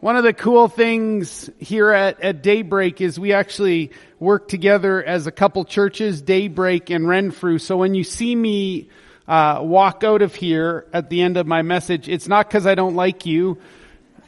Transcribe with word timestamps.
One 0.00 0.16
of 0.16 0.24
the 0.24 0.34
cool 0.34 0.68
things 0.68 1.48
here 1.58 1.90
at, 1.90 2.20
at 2.20 2.42
Daybreak 2.42 3.00
is 3.00 3.18
we 3.18 3.32
actually 3.32 3.90
work 4.18 4.48
together 4.48 5.02
as 5.02 5.26
a 5.26 5.32
couple 5.32 5.64
churches, 5.64 6.20
Daybreak 6.20 6.90
and 6.90 7.08
Renfrew. 7.08 7.58
So 7.58 7.78
when 7.78 7.94
you 7.94 8.04
see 8.04 8.36
me 8.36 8.90
uh, 9.26 9.60
walk 9.62 10.04
out 10.04 10.20
of 10.20 10.34
here 10.34 10.86
at 10.92 11.08
the 11.08 11.22
end 11.22 11.38
of 11.38 11.46
my 11.46 11.62
message, 11.62 12.08
it's 12.08 12.28
not 12.28 12.46
because 12.46 12.66
I 12.66 12.74
don't 12.74 12.96
like 12.96 13.24
you. 13.24 13.58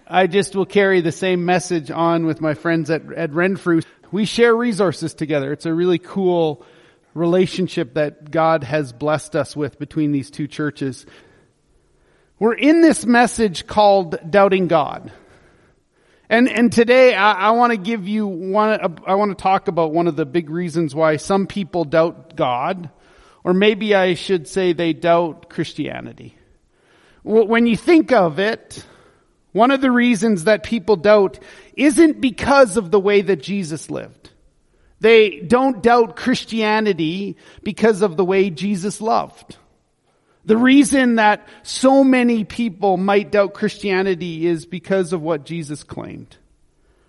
I 0.06 0.28
just 0.28 0.56
will 0.56 0.66
carry 0.66 1.02
the 1.02 1.12
same 1.12 1.44
message 1.44 1.90
on 1.90 2.24
with 2.24 2.40
my 2.40 2.54
friends 2.54 2.88
at, 2.90 3.12
at 3.12 3.32
Renfrew. 3.32 3.82
We 4.10 4.24
share 4.24 4.56
resources 4.56 5.12
together. 5.12 5.52
It's 5.52 5.66
a 5.66 5.74
really 5.74 5.98
cool 5.98 6.64
relationship 7.12 7.94
that 7.94 8.30
God 8.30 8.64
has 8.64 8.92
blessed 8.92 9.36
us 9.36 9.54
with 9.56 9.78
between 9.78 10.12
these 10.12 10.30
two 10.30 10.46
churches. 10.46 11.04
We're 12.38 12.54
in 12.54 12.82
this 12.82 13.04
message 13.04 13.66
called 13.66 14.18
Doubting 14.30 14.68
God. 14.68 15.12
And, 16.28 16.48
and 16.48 16.72
today 16.72 17.14
I, 17.14 17.32
I 17.32 17.50
want 17.52 17.72
to 17.72 17.76
give 17.76 18.08
you 18.08 18.26
one, 18.26 19.00
I 19.06 19.14
want 19.14 19.36
to 19.36 19.40
talk 19.40 19.68
about 19.68 19.92
one 19.92 20.08
of 20.08 20.16
the 20.16 20.26
big 20.26 20.50
reasons 20.50 20.94
why 20.94 21.16
some 21.16 21.46
people 21.46 21.84
doubt 21.84 22.36
God, 22.36 22.90
or 23.44 23.54
maybe 23.54 23.94
I 23.94 24.14
should 24.14 24.48
say 24.48 24.72
they 24.72 24.92
doubt 24.92 25.48
Christianity. 25.48 26.36
When 27.22 27.66
you 27.66 27.76
think 27.76 28.12
of 28.12 28.38
it, 28.38 28.84
one 29.52 29.70
of 29.70 29.80
the 29.80 29.90
reasons 29.90 30.44
that 30.44 30.62
people 30.62 30.96
doubt 30.96 31.38
isn't 31.76 32.20
because 32.20 32.76
of 32.76 32.90
the 32.90 33.00
way 33.00 33.22
that 33.22 33.42
Jesus 33.42 33.90
lived. 33.90 34.30
They 35.00 35.40
don't 35.40 35.82
doubt 35.82 36.16
Christianity 36.16 37.36
because 37.62 38.02
of 38.02 38.16
the 38.16 38.24
way 38.24 38.50
Jesus 38.50 39.00
loved. 39.00 39.56
The 40.46 40.56
reason 40.56 41.16
that 41.16 41.46
so 41.64 42.04
many 42.04 42.44
people 42.44 42.96
might 42.96 43.32
doubt 43.32 43.54
Christianity 43.54 44.46
is 44.46 44.64
because 44.64 45.12
of 45.12 45.20
what 45.20 45.44
Jesus 45.44 45.82
claimed. 45.82 46.36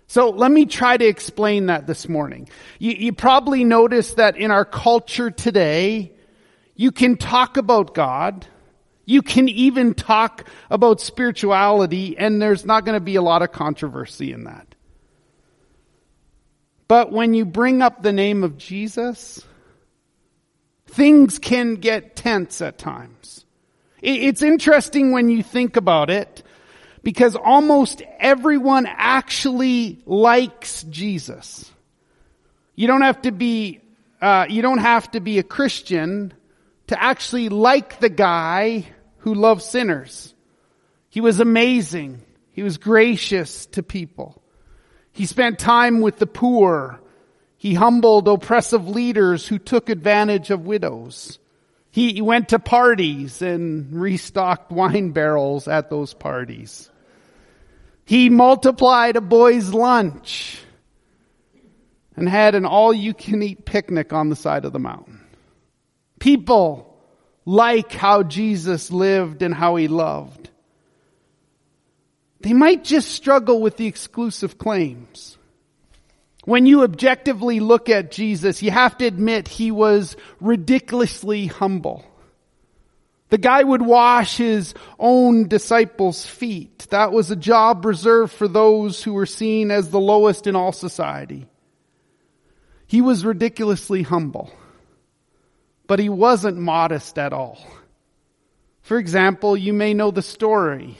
So 0.08 0.30
let 0.30 0.50
me 0.50 0.66
try 0.66 0.96
to 0.96 1.06
explain 1.06 1.66
that 1.66 1.86
this 1.86 2.08
morning. 2.08 2.48
You, 2.78 2.92
you, 2.92 3.12
probably 3.12 3.62
noticed 3.62 4.16
that 4.16 4.36
in 4.36 4.50
our 4.50 4.64
culture 4.64 5.30
today, 5.30 6.12
you 6.74 6.90
can 6.90 7.16
talk 7.16 7.58
about 7.58 7.94
God. 7.94 8.46
You 9.04 9.22
can 9.22 9.48
even 9.48 9.94
talk 9.94 10.48
about 10.70 11.00
spirituality 11.00 12.16
and 12.18 12.42
there's 12.42 12.64
not 12.64 12.84
going 12.84 12.96
to 12.96 13.04
be 13.04 13.16
a 13.16 13.22
lot 13.22 13.42
of 13.42 13.52
controversy 13.52 14.32
in 14.32 14.44
that. 14.44 14.74
But 16.88 17.12
when 17.12 17.34
you 17.34 17.44
bring 17.44 17.82
up 17.82 18.02
the 18.02 18.12
name 18.12 18.44
of 18.44 18.56
Jesus, 18.56 19.44
things 20.88 21.38
can 21.38 21.76
get 21.76 22.16
tense 22.16 22.60
at 22.60 22.78
times. 22.78 23.44
It's 24.00 24.42
interesting 24.42 25.12
when 25.12 25.28
you 25.28 25.42
think 25.42 25.76
about 25.76 26.08
it 26.10 26.42
because 27.02 27.34
almost 27.36 28.02
everyone 28.18 28.86
actually 28.86 30.02
likes 30.06 30.84
Jesus. 30.84 31.70
You 32.74 32.86
don't 32.86 33.02
have 33.02 33.22
to 33.22 33.32
be, 33.32 33.80
uh, 34.20 34.46
you 34.48 34.62
don't 34.62 34.78
have 34.78 35.10
to 35.12 35.20
be 35.20 35.38
a 35.38 35.42
Christian 35.42 36.32
to 36.86 37.02
actually 37.02 37.48
like 37.48 37.98
the 37.98 38.08
guy 38.08 38.86
who 39.18 39.34
loves 39.34 39.64
sinners. 39.64 40.32
He 41.10 41.20
was 41.20 41.40
amazing. 41.40 42.22
He 42.52 42.62
was 42.62 42.78
gracious 42.78 43.66
to 43.66 43.82
people. 43.82 44.40
He 45.12 45.26
spent 45.26 45.58
time 45.58 46.00
with 46.00 46.18
the 46.18 46.26
poor 46.26 47.00
he 47.58 47.74
humbled 47.74 48.28
oppressive 48.28 48.88
leaders 48.88 49.46
who 49.46 49.58
took 49.58 49.90
advantage 49.90 50.50
of 50.50 50.64
widows. 50.64 51.40
He 51.90 52.22
went 52.22 52.50
to 52.50 52.60
parties 52.60 53.42
and 53.42 53.92
restocked 54.00 54.70
wine 54.70 55.10
barrels 55.10 55.66
at 55.66 55.90
those 55.90 56.14
parties. 56.14 56.88
He 58.04 58.30
multiplied 58.30 59.16
a 59.16 59.20
boy's 59.20 59.74
lunch 59.74 60.60
and 62.14 62.28
had 62.28 62.54
an 62.54 62.64
all 62.64 62.94
you 62.94 63.12
can 63.12 63.42
eat 63.42 63.64
picnic 63.64 64.12
on 64.12 64.28
the 64.28 64.36
side 64.36 64.64
of 64.64 64.72
the 64.72 64.78
mountain. 64.78 65.20
People 66.20 66.96
like 67.44 67.92
how 67.92 68.22
Jesus 68.22 68.92
lived 68.92 69.42
and 69.42 69.54
how 69.54 69.76
he 69.76 69.88
loved. 69.88 70.50
They 72.40 72.52
might 72.52 72.84
just 72.84 73.10
struggle 73.10 73.60
with 73.60 73.76
the 73.76 73.86
exclusive 73.86 74.58
claims. 74.58 75.37
When 76.48 76.64
you 76.64 76.82
objectively 76.82 77.60
look 77.60 77.90
at 77.90 78.10
Jesus, 78.10 78.62
you 78.62 78.70
have 78.70 78.96
to 78.96 79.04
admit 79.04 79.48
he 79.48 79.70
was 79.70 80.16
ridiculously 80.40 81.44
humble. 81.44 82.06
The 83.28 83.36
guy 83.36 83.62
would 83.62 83.82
wash 83.82 84.38
his 84.38 84.72
own 84.98 85.48
disciples' 85.48 86.24
feet. 86.24 86.86
That 86.88 87.12
was 87.12 87.30
a 87.30 87.36
job 87.36 87.84
reserved 87.84 88.32
for 88.32 88.48
those 88.48 89.04
who 89.04 89.12
were 89.12 89.26
seen 89.26 89.70
as 89.70 89.90
the 89.90 90.00
lowest 90.00 90.46
in 90.46 90.56
all 90.56 90.72
society. 90.72 91.46
He 92.86 93.02
was 93.02 93.26
ridiculously 93.26 94.00
humble. 94.00 94.50
But 95.86 95.98
he 95.98 96.08
wasn't 96.08 96.56
modest 96.56 97.18
at 97.18 97.34
all. 97.34 97.58
For 98.80 98.96
example, 98.96 99.54
you 99.54 99.74
may 99.74 99.92
know 99.92 100.10
the 100.10 100.22
story 100.22 100.96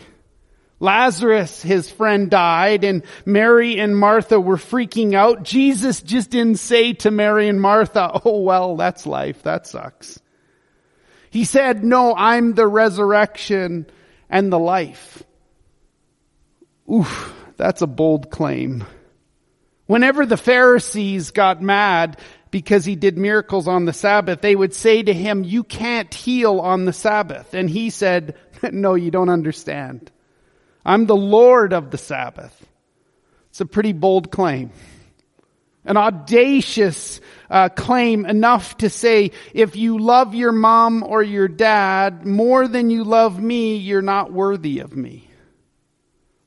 Lazarus, 0.80 1.60
his 1.62 1.90
friend, 1.90 2.30
died 2.30 2.84
and 2.84 3.02
Mary 3.24 3.80
and 3.80 3.96
Martha 3.96 4.40
were 4.40 4.56
freaking 4.56 5.14
out. 5.14 5.42
Jesus 5.42 6.00
just 6.00 6.30
didn't 6.30 6.58
say 6.58 6.92
to 6.94 7.10
Mary 7.10 7.48
and 7.48 7.60
Martha, 7.60 8.20
oh 8.24 8.40
well, 8.40 8.76
that's 8.76 9.06
life. 9.06 9.42
That 9.42 9.66
sucks. 9.66 10.20
He 11.30 11.44
said, 11.44 11.84
no, 11.84 12.14
I'm 12.14 12.54
the 12.54 12.66
resurrection 12.66 13.86
and 14.30 14.52
the 14.52 14.58
life. 14.58 15.22
Oof, 16.90 17.34
that's 17.56 17.82
a 17.82 17.86
bold 17.86 18.30
claim. 18.30 18.84
Whenever 19.86 20.26
the 20.26 20.36
Pharisees 20.36 21.32
got 21.32 21.60
mad 21.60 22.18
because 22.50 22.84
he 22.84 22.94
did 22.94 23.18
miracles 23.18 23.68
on 23.68 23.84
the 23.84 23.92
Sabbath, 23.92 24.40
they 24.40 24.54
would 24.54 24.74
say 24.74 25.02
to 25.02 25.12
him, 25.12 25.44
you 25.44 25.64
can't 25.64 26.12
heal 26.14 26.60
on 26.60 26.84
the 26.84 26.92
Sabbath. 26.92 27.52
And 27.52 27.68
he 27.68 27.90
said, 27.90 28.36
no, 28.62 28.94
you 28.94 29.10
don't 29.10 29.28
understand. 29.28 30.10
I'm 30.88 31.04
the 31.04 31.14
Lord 31.14 31.74
of 31.74 31.90
the 31.90 31.98
Sabbath. 31.98 32.66
It's 33.50 33.60
a 33.60 33.66
pretty 33.66 33.92
bold 33.92 34.30
claim. 34.30 34.70
An 35.84 35.98
audacious 35.98 37.20
uh, 37.50 37.68
claim 37.68 38.24
enough 38.24 38.78
to 38.78 38.88
say, 38.88 39.32
if 39.52 39.76
you 39.76 39.98
love 39.98 40.34
your 40.34 40.50
mom 40.50 41.02
or 41.02 41.22
your 41.22 41.46
dad 41.46 42.24
more 42.24 42.66
than 42.66 42.88
you 42.88 43.04
love 43.04 43.38
me, 43.38 43.76
you're 43.76 44.00
not 44.00 44.32
worthy 44.32 44.78
of 44.78 44.96
me. 44.96 45.30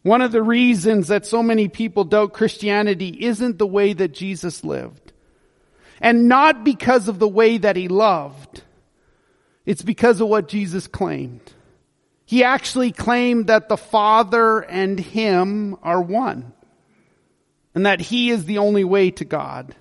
One 0.02 0.24
of 0.24 0.32
the 0.32 0.42
reasons 0.42 1.10
that 1.10 1.28
so 1.28 1.44
many 1.44 1.68
people 1.68 2.04
doubt 2.04 2.34
Christianity 2.34 3.10
isn't 3.10 3.60
the 3.60 3.68
way 3.68 3.94
that 3.94 4.12
Jesus 4.12 4.64
lived. 4.64 5.14
And 6.00 6.28
not 6.28 6.64
because 6.64 7.08
of 7.08 7.20
the 7.20 7.28
way 7.28 7.60
that 7.60 7.76
he 7.76 7.88
loved. 7.90 8.64
It's 9.68 9.84
because 9.84 10.20
of 10.20 10.30
what 10.30 10.48
Jesus 10.48 10.88
claimed. 10.88 11.54
He 12.32 12.46
actually 12.46 12.94
claimed 12.94 13.48
that 13.48 13.68
the 13.68 13.76
Father 13.76 14.60
and 14.62 14.98
Him 14.98 15.76
are 15.84 16.02
one. 16.02 16.54
And 17.76 17.86
that 17.86 18.00
He 18.00 18.30
is 18.30 18.46
the 18.46 18.60
only 18.60 18.86
way 18.86 19.12
to 19.12 19.26
God. 19.26 19.76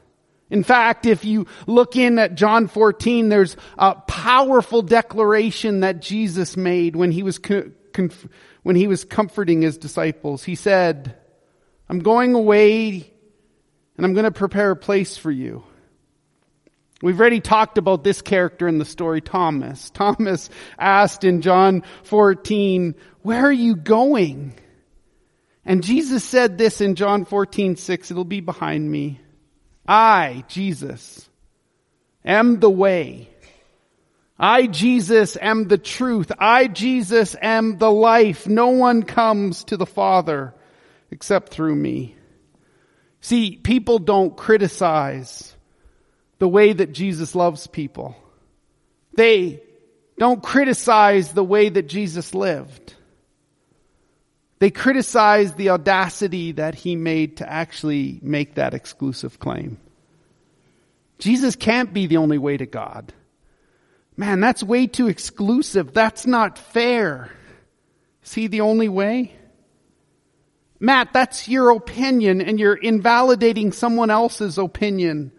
In 0.50 0.64
fact, 0.64 1.06
if 1.06 1.24
you 1.24 1.46
look 1.68 1.94
in 1.94 2.18
at 2.18 2.34
John 2.34 2.66
14, 2.66 3.28
there's 3.28 3.56
a 3.78 3.94
powerful 3.94 4.82
declaration 4.82 5.80
that 5.82 6.02
Jesus 6.02 6.56
made 6.56 6.96
when 6.96 7.12
he 7.12 7.22
was, 7.22 7.38
when 8.64 8.74
he 8.74 8.88
was 8.88 9.04
comforting 9.04 9.62
his 9.62 9.78
disciples. 9.78 10.42
He 10.42 10.56
said, 10.56 11.14
I'm 11.88 12.00
going 12.00 12.34
away 12.34 13.12
and 13.96 14.04
I'm 14.04 14.12
going 14.12 14.24
to 14.24 14.32
prepare 14.32 14.72
a 14.72 14.76
place 14.76 15.16
for 15.16 15.30
you. 15.30 15.62
We've 17.02 17.18
already 17.18 17.40
talked 17.40 17.78
about 17.78 18.04
this 18.04 18.20
character 18.20 18.68
in 18.68 18.78
the 18.78 18.84
story, 18.84 19.20
Thomas. 19.20 19.90
Thomas 19.94 20.50
asked 20.78 21.24
in 21.24 21.40
John 21.40 21.82
14, 22.04 22.94
where 23.22 23.46
are 23.46 23.52
you 23.52 23.76
going? 23.76 24.54
And 25.64 25.82
Jesus 25.82 26.24
said 26.24 26.58
this 26.58 26.80
in 26.80 26.94
John 26.94 27.24
14, 27.24 27.76
6, 27.76 28.10
it'll 28.10 28.24
be 28.24 28.41
behind 28.41 28.91
me. 28.91 29.20
I, 29.86 30.44
Jesus, 30.48 31.28
am 32.24 32.60
the 32.60 32.70
way. 32.70 33.28
I, 34.38 34.66
Jesus, 34.66 35.36
am 35.41 35.68
the 35.68 35.78
truth. 35.78 36.32
I, 36.38 36.66
Jesus, 36.66 37.36
am 37.41 37.76
the 37.76 37.91
life. 37.91 38.46
No 38.46 38.68
one 38.68 39.03
comes 39.03 39.64
to 39.64 39.76
the 39.76 39.86
Father 39.86 40.54
except 41.10 41.53
through 41.53 41.74
me. 41.74 42.16
See, 43.20 43.56
people 43.56 43.98
don't 43.98 44.34
criticize 44.34 45.54
the 46.41 46.48
way 46.48 46.72
that 46.72 46.92
Jesus 46.92 47.37
loves 47.37 47.69
people. 47.69 48.16
They 49.15 49.63
don't 50.19 50.42
criticize 50.42 51.33
the 51.33 51.45
way 51.45 51.69
that 51.69 51.87
Jesus 51.87 52.34
lived. 52.34 52.95
They 54.59 54.71
criticize 54.71 55.54
the 55.54 55.71
audacity 55.71 56.53
that 56.53 56.75
he 56.75 56.97
made 56.97 57.37
to 57.39 57.51
actually 57.51 58.19
make 58.22 58.57
that 58.57 58.75
exclusive 58.75 59.39
claim. 59.39 59.78
Jesus 61.19 61.57
can't 61.57 61.92
be 61.92 62.07
the 62.07 62.16
only 62.16 62.39
way 62.39 62.57
to 62.57 62.66
God. 62.66 63.13
Man, 64.16 64.41
that's 64.41 64.63
way 64.63 64.87
too 64.87 65.09
exclusive. 65.09 65.92
That's 65.92 66.27
not 66.27 66.59
fair. 66.59 67.31
Is 68.25 68.33
he 68.33 68.47
the 68.47 68.63
only 68.63 68.89
way? 68.89 69.34
Matt, 70.78 71.13
that's 71.13 71.48
your 71.48 71.71
opinion 71.71 72.41
and 72.41 72.59
you're 72.59 72.75
invalidating 72.75 73.72
someone 73.72 74.09
else's 74.09 74.57
opinion. 74.57 75.33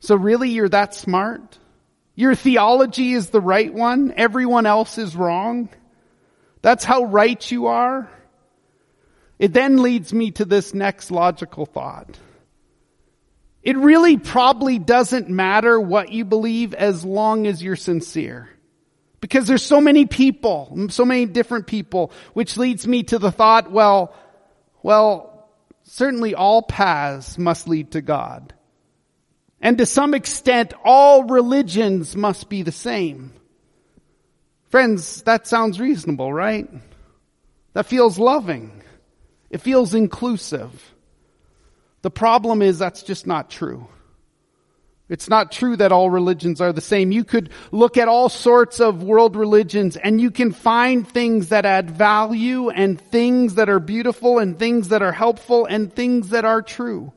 So 0.00 0.16
really 0.16 0.50
you're 0.50 0.68
that 0.68 0.94
smart? 0.94 1.58
Your 2.14 2.34
theology 2.34 3.12
is 3.12 3.30
the 3.30 3.40
right 3.40 3.72
one. 3.72 4.12
Everyone 4.16 4.66
else 4.66 4.98
is 4.98 5.14
wrong. 5.14 5.68
That's 6.62 6.84
how 6.84 7.04
right 7.04 7.50
you 7.50 7.66
are. 7.66 8.10
It 9.38 9.52
then 9.52 9.82
leads 9.82 10.12
me 10.12 10.32
to 10.32 10.44
this 10.44 10.74
next 10.74 11.10
logical 11.10 11.64
thought. 11.64 12.18
It 13.62 13.76
really 13.76 14.16
probably 14.16 14.78
doesn't 14.78 15.28
matter 15.28 15.80
what 15.80 16.10
you 16.10 16.24
believe 16.24 16.74
as 16.74 17.04
long 17.04 17.46
as 17.46 17.62
you're 17.62 17.76
sincere. 17.76 18.48
Because 19.20 19.46
there's 19.46 19.64
so 19.64 19.80
many 19.80 20.06
people, 20.06 20.88
so 20.90 21.04
many 21.04 21.26
different 21.26 21.66
people, 21.66 22.12
which 22.34 22.56
leads 22.56 22.86
me 22.86 23.02
to 23.04 23.18
the 23.18 23.32
thought, 23.32 23.70
well, 23.70 24.14
well, 24.82 25.50
certainly 25.82 26.34
all 26.34 26.62
paths 26.62 27.36
must 27.36 27.68
lead 27.68 27.92
to 27.92 28.00
God. 28.00 28.54
And 29.60 29.78
to 29.78 29.86
some 29.86 30.14
extent, 30.14 30.72
all 30.84 31.24
religions 31.24 32.14
must 32.14 32.48
be 32.48 32.62
the 32.62 32.72
same. 32.72 33.32
Friends, 34.70 35.22
that 35.22 35.46
sounds 35.46 35.80
reasonable, 35.80 36.32
right? 36.32 36.68
That 37.72 37.86
feels 37.86 38.18
loving. 38.18 38.82
It 39.50 39.60
feels 39.60 39.94
inclusive. 39.94 40.94
The 42.02 42.10
problem 42.10 42.62
is 42.62 42.78
that's 42.78 43.02
just 43.02 43.26
not 43.26 43.50
true. 43.50 43.88
It's 45.08 45.28
not 45.28 45.50
true 45.50 45.74
that 45.76 45.90
all 45.90 46.10
religions 46.10 46.60
are 46.60 46.72
the 46.72 46.82
same. 46.82 47.12
You 47.12 47.24
could 47.24 47.48
look 47.72 47.96
at 47.96 48.08
all 48.08 48.28
sorts 48.28 48.78
of 48.78 49.02
world 49.02 49.36
religions 49.36 49.96
and 49.96 50.20
you 50.20 50.30
can 50.30 50.52
find 50.52 51.08
things 51.08 51.48
that 51.48 51.64
add 51.64 51.90
value 51.90 52.68
and 52.68 53.00
things 53.00 53.54
that 53.54 53.70
are 53.70 53.80
beautiful 53.80 54.38
and 54.38 54.58
things 54.58 54.88
that 54.88 55.00
are 55.00 55.12
helpful 55.12 55.64
and 55.64 55.92
things 55.92 56.28
that 56.28 56.44
are 56.44 56.60
true. 56.60 57.12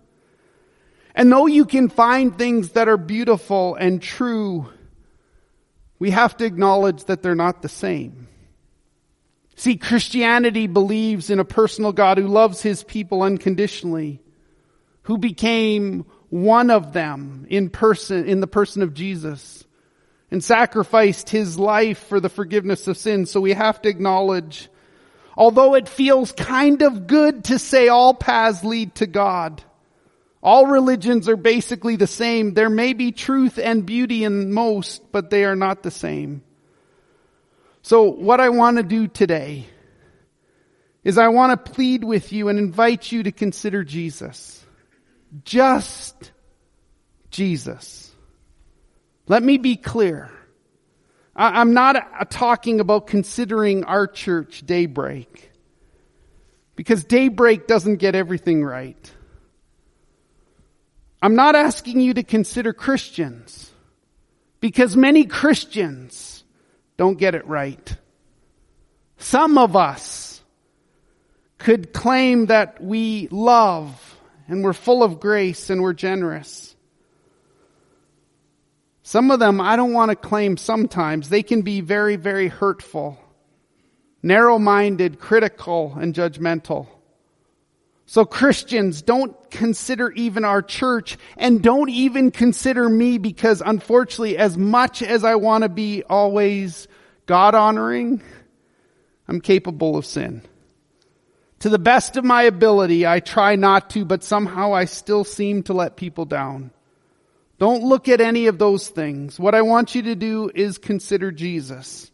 And 1.15 1.31
though 1.31 1.47
you 1.47 1.65
can 1.65 1.89
find 1.89 2.37
things 2.37 2.71
that 2.71 2.87
are 2.87 2.97
beautiful 2.97 3.75
and 3.75 4.01
true, 4.01 4.69
we 5.99 6.11
have 6.11 6.37
to 6.37 6.45
acknowledge 6.45 7.05
that 7.05 7.21
they're 7.21 7.35
not 7.35 7.61
the 7.61 7.69
same. 7.69 8.27
See, 9.55 9.77
Christianity 9.77 10.67
believes 10.67 11.29
in 11.29 11.39
a 11.39 11.45
personal 11.45 11.91
God 11.91 12.17
who 12.17 12.27
loves 12.27 12.61
his 12.61 12.83
people 12.83 13.21
unconditionally, 13.21 14.21
who 15.03 15.17
became 15.17 16.05
one 16.29 16.71
of 16.71 16.93
them 16.93 17.45
in 17.49 17.69
person, 17.69 18.25
in 18.25 18.39
the 18.39 18.47
person 18.47 18.81
of 18.81 18.93
Jesus 18.93 19.65
and 20.31 20.41
sacrificed 20.41 21.29
his 21.29 21.59
life 21.59 21.99
for 22.07 22.19
the 22.19 22.29
forgiveness 22.29 22.87
of 22.87 22.97
sins. 22.97 23.29
So 23.29 23.41
we 23.41 23.51
have 23.51 23.81
to 23.81 23.89
acknowledge, 23.89 24.69
although 25.35 25.75
it 25.75 25.89
feels 25.89 26.31
kind 26.31 26.81
of 26.81 27.05
good 27.05 27.43
to 27.45 27.59
say 27.59 27.89
all 27.89 28.13
paths 28.13 28.63
lead 28.63 28.95
to 28.95 29.07
God, 29.07 29.61
all 30.43 30.65
religions 30.65 31.29
are 31.29 31.38
basically 31.38 31.95
the 31.95 32.07
same. 32.07 32.53
There 32.53 32.69
may 32.69 32.93
be 32.93 33.11
truth 33.11 33.59
and 33.59 33.85
beauty 33.85 34.23
in 34.23 34.51
most, 34.51 35.11
but 35.11 35.29
they 35.29 35.45
are 35.45 35.55
not 35.55 35.83
the 35.83 35.91
same. 35.91 36.43
So 37.83 38.03
what 38.03 38.39
I 38.39 38.49
want 38.49 38.77
to 38.77 38.83
do 38.83 39.07
today 39.07 39.67
is 41.03 41.17
I 41.17 41.29
want 41.29 41.65
to 41.65 41.71
plead 41.71 42.03
with 42.03 42.31
you 42.31 42.49
and 42.49 42.57
invite 42.57 43.11
you 43.11 43.23
to 43.23 43.31
consider 43.31 43.83
Jesus. 43.83 44.63
Just 45.43 46.31
Jesus. 47.29 48.11
Let 49.27 49.44
me 49.44 49.57
be 49.57 49.75
clear. 49.75 50.29
I'm 51.35 51.73
not 51.73 52.29
talking 52.29 52.79
about 52.79 53.07
considering 53.07 53.83
our 53.85 54.05
church 54.05 54.63
daybreak. 54.65 55.51
Because 56.75 57.03
daybreak 57.03 57.67
doesn't 57.67 57.97
get 57.97 58.15
everything 58.15 58.63
right. 58.63 59.11
I'm 61.21 61.35
not 61.35 61.56
asking 61.56 62.01
you 62.01 62.15
to 62.15 62.23
consider 62.23 62.73
Christians. 62.73 63.71
Because 64.59 64.95
many 64.95 65.25
Christians 65.25 66.44
don't 66.95 67.18
get 67.18 67.35
it 67.35 67.47
right. 67.47 67.95
Some 69.18 69.57
of 69.57 69.75
us 69.75 70.41
could 71.57 71.94
claim 71.94 72.47
that 72.47 72.81
we 72.81 73.27
love 73.31 74.18
and 74.47 74.63
we're 74.63 74.73
full 74.73 75.03
of 75.03 75.19
grace 75.19 75.69
and 75.69 75.81
we're 75.81 75.94
generous. 75.94 76.75
Some 79.03 79.31
of 79.31 79.39
them, 79.39 79.59
I 79.59 79.75
don't 79.75 79.94
want 79.94 80.09
to 80.09 80.15
claim 80.15 80.57
sometimes, 80.57 81.29
they 81.29 81.44
can 81.44 81.63
be 81.63 81.81
very, 81.81 82.15
very 82.15 82.47
hurtful, 82.47 83.19
narrow-minded, 84.23 85.19
critical, 85.19 85.95
and 86.00 86.13
judgmental. 86.13 86.88
So 88.11 88.25
Christians, 88.25 89.01
don't 89.01 89.49
consider 89.49 90.11
even 90.11 90.43
our 90.43 90.61
church 90.61 91.17
and 91.37 91.63
don't 91.63 91.89
even 91.89 92.29
consider 92.29 92.89
me 92.89 93.17
because 93.17 93.61
unfortunately, 93.65 94.37
as 94.37 94.57
much 94.57 95.01
as 95.01 95.23
I 95.23 95.35
want 95.35 95.61
to 95.61 95.69
be 95.69 96.03
always 96.03 96.89
God 97.25 97.55
honoring, 97.55 98.21
I'm 99.29 99.39
capable 99.39 99.95
of 99.95 100.05
sin. 100.05 100.41
To 101.59 101.69
the 101.69 101.79
best 101.79 102.17
of 102.17 102.25
my 102.25 102.43
ability, 102.43 103.07
I 103.07 103.21
try 103.21 103.55
not 103.55 103.91
to, 103.91 104.03
but 104.03 104.25
somehow 104.25 104.73
I 104.73 104.83
still 104.83 105.23
seem 105.23 105.63
to 105.63 105.73
let 105.73 105.95
people 105.95 106.25
down. 106.25 106.71
Don't 107.59 107.81
look 107.81 108.09
at 108.09 108.19
any 108.19 108.47
of 108.47 108.57
those 108.57 108.89
things. 108.89 109.39
What 109.39 109.55
I 109.55 109.61
want 109.61 109.95
you 109.95 110.01
to 110.01 110.15
do 110.15 110.51
is 110.53 110.77
consider 110.77 111.31
Jesus. 111.31 112.10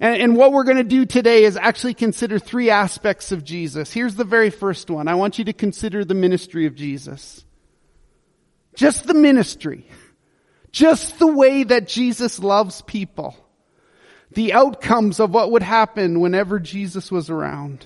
And, 0.00 0.20
and 0.20 0.36
what 0.36 0.52
we're 0.52 0.64
going 0.64 0.78
to 0.78 0.84
do 0.84 1.04
today 1.04 1.44
is 1.44 1.58
actually 1.58 1.94
consider 1.94 2.38
three 2.38 2.70
aspects 2.70 3.32
of 3.32 3.44
Jesus. 3.44 3.92
Here's 3.92 4.14
the 4.14 4.24
very 4.24 4.50
first 4.50 4.88
one. 4.90 5.06
I 5.06 5.14
want 5.14 5.38
you 5.38 5.44
to 5.44 5.52
consider 5.52 6.04
the 6.04 6.14
ministry 6.14 6.66
of 6.66 6.74
Jesus. 6.74 7.44
Just 8.74 9.06
the 9.06 9.14
ministry. 9.14 9.86
Just 10.72 11.18
the 11.18 11.26
way 11.26 11.64
that 11.64 11.86
Jesus 11.86 12.38
loves 12.38 12.80
people. 12.82 13.36
The 14.32 14.54
outcomes 14.54 15.20
of 15.20 15.34
what 15.34 15.52
would 15.52 15.62
happen 15.62 16.20
whenever 16.20 16.58
Jesus 16.58 17.12
was 17.12 17.28
around. 17.28 17.84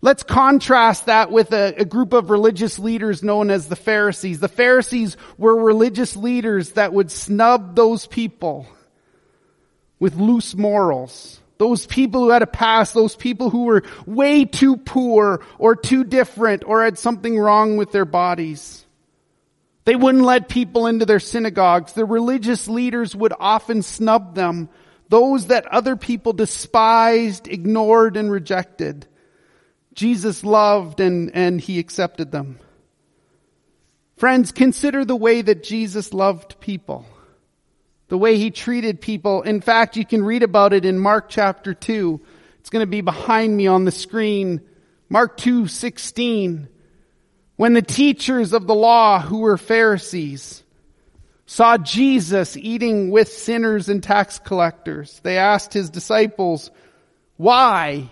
Let's 0.00 0.22
contrast 0.22 1.06
that 1.06 1.30
with 1.30 1.52
a, 1.54 1.74
a, 1.78 1.84
group 1.86 2.12
of 2.12 2.28
religious 2.28 2.78
leaders 2.78 3.22
known 3.22 3.50
as 3.50 3.68
the 3.68 3.74
Pharisees. 3.74 4.38
The 4.38 4.48
Pharisees 4.48 5.16
were 5.38 5.56
religious 5.56 6.14
leaders 6.14 6.72
that 6.72 6.92
would 6.92 7.10
snub 7.10 7.74
those 7.74 8.06
people 8.06 8.66
with 10.04 10.16
loose 10.16 10.54
morals. 10.54 11.40
Those 11.56 11.86
people 11.86 12.24
who 12.24 12.28
had 12.28 12.42
a 12.42 12.46
past, 12.46 12.92
those 12.92 13.16
people 13.16 13.48
who 13.48 13.64
were 13.64 13.84
way 14.04 14.44
too 14.44 14.76
poor 14.76 15.42
or 15.58 15.74
too 15.74 16.04
different 16.04 16.62
or 16.66 16.84
had 16.84 16.98
something 16.98 17.38
wrong 17.38 17.78
with 17.78 17.90
their 17.90 18.04
bodies. 18.04 18.84
They 19.86 19.96
wouldn't 19.96 20.24
let 20.24 20.50
people 20.50 20.86
into 20.88 21.06
their 21.06 21.20
synagogues. 21.20 21.94
The 21.94 22.04
religious 22.04 22.68
leaders 22.68 23.16
would 23.16 23.32
often 23.40 23.80
snub 23.80 24.34
them. 24.34 24.68
Those 25.08 25.46
that 25.46 25.64
other 25.68 25.96
people 25.96 26.34
despised, 26.34 27.48
ignored, 27.48 28.18
and 28.18 28.30
rejected. 28.30 29.06
Jesus 29.94 30.44
loved 30.44 31.00
and, 31.00 31.34
and 31.34 31.58
he 31.58 31.78
accepted 31.78 32.30
them. 32.30 32.58
Friends, 34.18 34.52
consider 34.52 35.06
the 35.06 35.16
way 35.16 35.40
that 35.40 35.62
Jesus 35.62 36.12
loved 36.12 36.60
people. 36.60 37.06
The 38.14 38.18
way 38.18 38.38
he 38.38 38.52
treated 38.52 39.00
people. 39.00 39.42
In 39.42 39.60
fact, 39.60 39.96
you 39.96 40.06
can 40.06 40.24
read 40.24 40.44
about 40.44 40.72
it 40.72 40.84
in 40.84 41.00
Mark 41.00 41.28
chapter 41.28 41.74
2. 41.74 42.20
It's 42.60 42.70
going 42.70 42.84
to 42.84 42.86
be 42.88 43.00
behind 43.00 43.56
me 43.56 43.66
on 43.66 43.84
the 43.84 43.90
screen. 43.90 44.60
Mark 45.08 45.36
2, 45.36 45.66
16. 45.66 46.68
When 47.56 47.72
the 47.72 47.82
teachers 47.82 48.52
of 48.52 48.68
the 48.68 48.74
law 48.76 49.18
who 49.18 49.38
were 49.38 49.58
Pharisees 49.58 50.62
saw 51.46 51.76
Jesus 51.76 52.56
eating 52.56 53.10
with 53.10 53.32
sinners 53.32 53.88
and 53.88 54.00
tax 54.00 54.38
collectors, 54.38 55.18
they 55.24 55.36
asked 55.36 55.74
his 55.74 55.90
disciples, 55.90 56.70
why? 57.36 58.10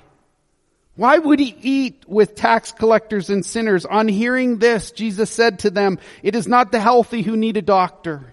Why 0.97 1.17
would 1.17 1.39
he 1.39 1.55
eat 1.61 2.07
with 2.09 2.35
tax 2.35 2.73
collectors 2.73 3.31
and 3.31 3.47
sinners? 3.47 3.87
On 3.87 4.09
hearing 4.09 4.59
this, 4.59 4.91
Jesus 4.91 5.31
said 5.31 5.61
to 5.61 5.71
them, 5.71 6.01
it 6.25 6.35
is 6.35 6.49
not 6.49 6.73
the 6.73 6.81
healthy 6.81 7.23
who 7.23 7.37
need 7.37 7.57
a 7.57 7.63
doctor, 7.63 8.32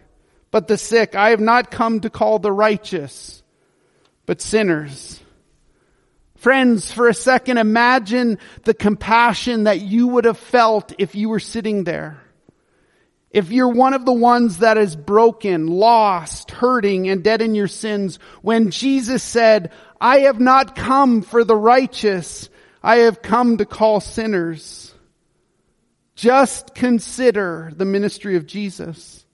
but 0.51 0.68
the 0.68 0.77
sick. 0.77 1.15
I 1.15 1.29
have 1.29 1.39
not 1.39 1.72
come 1.72 2.01
to 2.01 2.10
call 2.10 2.39
the 2.39 2.51
righteous, 2.51 3.44
but 4.25 4.41
sinners. 4.41 5.20
Friends, 6.36 6.91
for 6.91 7.10
a 7.10 7.13
second, 7.13 7.58
imagine 7.58 8.39
the 8.63 8.74
compassion 8.74 9.65
that 9.65 9.82
you 9.82 10.08
would 10.08 10.25
have 10.25 10.38
felt 10.38 10.94
if 10.98 11.13
you 11.13 11.29
were 11.29 11.39
sitting 11.39 11.84
there. 11.84 12.22
If 13.32 13.51
you're 13.51 13.70
one 13.70 13.94
of 13.94 14.06
the 14.06 14.13
ones 14.13 14.60
that 14.60 14.77
is 14.77 14.96
broken, 14.96 15.68
lost, 15.68 16.50
hurting, 16.50 17.10
and 17.10 17.24
dead 17.24 17.41
in 17.41 17.56
your 17.56 17.68
sins, 17.68 18.18
when 18.41 18.72
Jesus 18.72 19.22
said, 19.22 19.72
I 20.01 20.22
have 20.22 20.39
not 20.39 20.75
come 20.75 21.22
for 21.22 21.44
the 21.44 21.56
righteous, 21.56 22.50
I 22.82 23.00
have 23.00 23.22
come 23.22 23.58
to 23.58 23.65
call 23.65 24.00
sinners. 24.00 24.94
Just 26.15 26.74
consider 26.74 27.72
the 27.75 27.86
ministry 27.86 28.36
of 28.36 28.48
Jesus. 28.48 29.25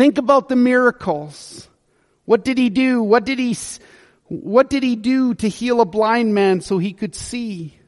Think 0.00 0.16
about 0.16 0.48
the 0.48 0.56
miracles. 0.56 1.68
What 2.24 2.42
did 2.42 2.56
he 2.56 2.70
do? 2.70 3.02
What 3.02 3.26
did 3.26 3.38
he, 3.38 3.54
what 4.28 4.70
did 4.70 4.82
he 4.82 4.96
do 4.96 5.34
to 5.34 5.46
heal 5.46 5.82
a 5.82 5.84
blind 5.84 6.34
man 6.34 6.62
so 6.62 6.78
he 6.78 6.94
could 6.94 7.14
see? 7.14 7.78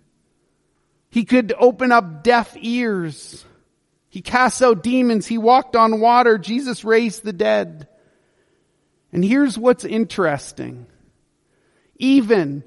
He 1.08 1.24
could 1.24 1.54
open 1.58 1.90
up 1.90 2.22
deaf 2.22 2.54
ears. 2.60 3.42
He 4.10 4.20
cast 4.20 4.60
out 4.60 4.82
demons. 4.82 5.26
He 5.26 5.38
walked 5.38 5.74
on 5.74 6.00
water. 6.00 6.36
Jesus 6.36 6.84
raised 6.84 7.24
the 7.24 7.32
dead. 7.32 7.88
And 9.10 9.24
here's 9.24 9.56
what's 9.56 9.86
interesting. 9.86 10.84
Even 11.96 12.62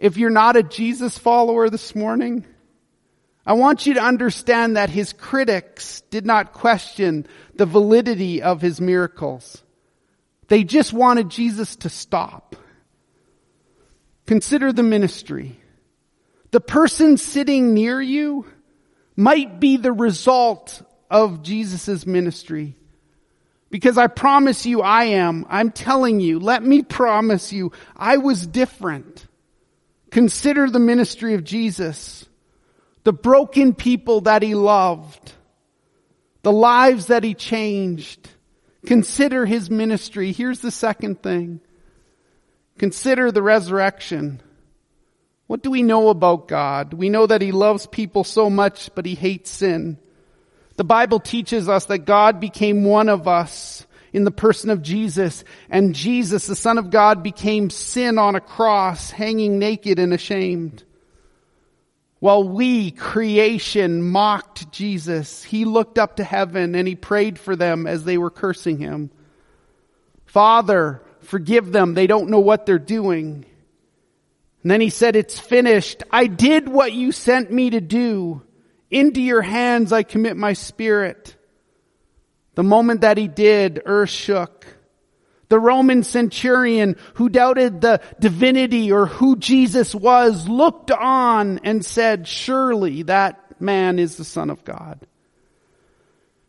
if 0.00 0.16
you're 0.16 0.30
not 0.30 0.56
a 0.56 0.64
Jesus 0.64 1.16
follower 1.16 1.70
this 1.70 1.94
morning, 1.94 2.44
I 3.46 3.54
want 3.54 3.86
you 3.86 3.94
to 3.94 4.02
understand 4.02 4.76
that 4.76 4.90
his 4.90 5.12
critics 5.12 6.02
did 6.10 6.26
not 6.26 6.52
question 6.52 7.26
the 7.54 7.66
validity 7.66 8.42
of 8.42 8.60
his 8.60 8.80
miracles. 8.80 9.62
They 10.48 10.64
just 10.64 10.92
wanted 10.92 11.30
Jesus 11.30 11.76
to 11.76 11.88
stop. 11.88 12.56
Consider 14.26 14.72
the 14.72 14.82
ministry. 14.82 15.58
The 16.50 16.60
person 16.60 17.16
sitting 17.16 17.74
near 17.74 18.00
you 18.00 18.46
might 19.16 19.60
be 19.60 19.76
the 19.76 19.92
result 19.92 20.82
of 21.10 21.42
Jesus' 21.42 22.06
ministry. 22.06 22.76
Because 23.70 23.96
I 23.98 24.08
promise 24.08 24.66
you 24.66 24.82
I 24.82 25.04
am. 25.04 25.46
I'm 25.48 25.70
telling 25.70 26.20
you, 26.20 26.40
let 26.40 26.62
me 26.62 26.82
promise 26.82 27.52
you, 27.52 27.72
I 27.96 28.16
was 28.16 28.46
different. 28.46 29.26
Consider 30.10 30.68
the 30.68 30.80
ministry 30.80 31.34
of 31.34 31.44
Jesus. 31.44 32.26
The 33.04 33.12
broken 33.12 33.74
people 33.74 34.22
that 34.22 34.42
he 34.42 34.54
loved. 34.54 35.32
The 36.42 36.52
lives 36.52 37.06
that 37.06 37.24
he 37.24 37.34
changed. 37.34 38.28
Consider 38.86 39.44
his 39.46 39.70
ministry. 39.70 40.32
Here's 40.32 40.60
the 40.60 40.70
second 40.70 41.22
thing. 41.22 41.60
Consider 42.78 43.30
the 43.30 43.42
resurrection. 43.42 44.40
What 45.50 45.62
do 45.64 45.70
we 45.72 45.82
know 45.82 46.10
about 46.10 46.46
God? 46.46 46.94
We 46.94 47.08
know 47.08 47.26
that 47.26 47.42
He 47.42 47.50
loves 47.50 47.86
people 47.86 48.22
so 48.22 48.48
much, 48.48 48.88
but 48.94 49.04
He 49.04 49.16
hates 49.16 49.50
sin. 49.50 49.98
The 50.76 50.84
Bible 50.84 51.18
teaches 51.18 51.68
us 51.68 51.86
that 51.86 52.06
God 52.06 52.38
became 52.38 52.84
one 52.84 53.08
of 53.08 53.26
us 53.26 53.84
in 54.12 54.22
the 54.22 54.30
person 54.30 54.70
of 54.70 54.80
Jesus, 54.80 55.42
and 55.68 55.92
Jesus, 55.92 56.46
the 56.46 56.54
Son 56.54 56.78
of 56.78 56.90
God, 56.90 57.24
became 57.24 57.68
sin 57.68 58.16
on 58.16 58.36
a 58.36 58.40
cross, 58.40 59.10
hanging 59.10 59.58
naked 59.58 59.98
and 59.98 60.14
ashamed. 60.14 60.84
While 62.20 62.48
we, 62.48 62.90
creation, 62.90 64.02
mocked 64.02 64.70
Jesus, 64.70 65.42
He 65.42 65.64
looked 65.64 65.98
up 65.98 66.16
to 66.16 66.24
heaven 66.24 66.74
and 66.74 66.86
He 66.86 66.94
prayed 66.94 67.38
for 67.38 67.56
them 67.56 67.86
as 67.86 68.04
they 68.04 68.18
were 68.18 68.30
cursing 68.30 68.78
Him. 68.78 69.10
Father, 70.26 71.02
forgive 71.22 71.72
them. 71.72 71.94
They 71.94 72.06
don't 72.06 72.30
know 72.30 72.40
what 72.40 72.66
they're 72.66 72.78
doing. 72.78 73.44
And 74.62 74.70
then 74.70 74.80
he 74.80 74.90
said, 74.90 75.16
it's 75.16 75.38
finished. 75.38 76.02
I 76.10 76.26
did 76.26 76.68
what 76.68 76.92
you 76.92 77.12
sent 77.12 77.50
me 77.50 77.70
to 77.70 77.80
do. 77.80 78.42
Into 78.90 79.22
your 79.22 79.42
hands 79.42 79.92
I 79.92 80.02
commit 80.02 80.36
my 80.36 80.52
spirit. 80.52 81.34
The 82.54 82.62
moment 82.62 83.00
that 83.00 83.16
he 83.16 83.26
did, 83.26 83.80
earth 83.86 84.10
shook. 84.10 84.66
The 85.50 85.60
Roman 85.60 86.04
centurion 86.04 86.96
who 87.14 87.28
doubted 87.28 87.80
the 87.80 88.00
divinity 88.18 88.90
or 88.90 89.06
who 89.06 89.36
Jesus 89.36 89.94
was 89.94 90.48
looked 90.48 90.90
on 90.90 91.60
and 91.64 91.84
said, 91.84 92.26
surely 92.26 93.02
that 93.02 93.60
man 93.60 93.98
is 93.98 94.16
the 94.16 94.24
son 94.24 94.48
of 94.48 94.64
God. 94.64 95.06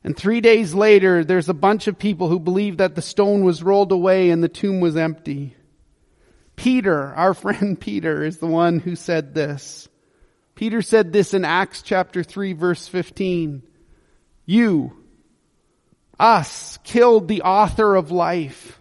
And 0.04 0.16
three 0.16 0.40
days 0.40 0.74
later, 0.74 1.24
there's 1.24 1.50
a 1.50 1.54
bunch 1.54 1.88
of 1.88 2.00
people 2.00 2.28
who 2.28 2.40
believe 2.40 2.78
that 2.78 2.96
the 2.96 3.02
stone 3.02 3.44
was 3.44 3.62
rolled 3.62 3.92
away 3.92 4.30
and 4.30 4.44
the 4.44 4.50
tomb 4.50 4.80
was 4.80 4.96
empty. 4.96 5.56
Peter, 6.56 7.14
our 7.14 7.34
friend 7.36 7.80
Peter, 7.80 8.24
is 8.24 8.38
the 8.38 8.48
one 8.48 8.80
who 8.80 8.96
said 8.96 9.34
this. 9.34 9.90
Peter 10.56 10.82
said 10.82 11.12
this 11.12 11.34
in 11.34 11.44
Acts 11.44 11.82
chapter 11.82 12.24
3 12.24 12.54
verse 12.54 12.88
15. 12.88 13.64
You, 14.46 14.94
us, 16.20 16.78
killed 16.84 17.28
the 17.28 17.44
author 17.44 17.96
of 17.96 18.12
life, 18.12 18.81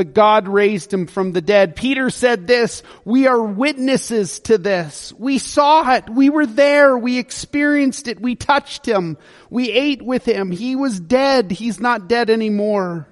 but 0.00 0.14
God 0.14 0.48
raised 0.48 0.94
him 0.94 1.06
from 1.06 1.32
the 1.32 1.42
dead. 1.42 1.76
Peter 1.76 2.08
said 2.08 2.46
this, 2.46 2.82
we 3.04 3.26
are 3.26 3.42
witnesses 3.42 4.40
to 4.40 4.56
this. 4.56 5.12
We 5.18 5.36
saw 5.36 5.92
it. 5.92 6.08
We 6.08 6.30
were 6.30 6.46
there. 6.46 6.96
We 6.96 7.18
experienced 7.18 8.08
it. 8.08 8.18
We 8.18 8.34
touched 8.34 8.88
him. 8.88 9.18
We 9.50 9.70
ate 9.70 10.00
with 10.00 10.24
him. 10.24 10.52
He 10.52 10.74
was 10.74 10.98
dead. 10.98 11.50
He's 11.50 11.80
not 11.80 12.08
dead 12.08 12.30
anymore. 12.30 13.08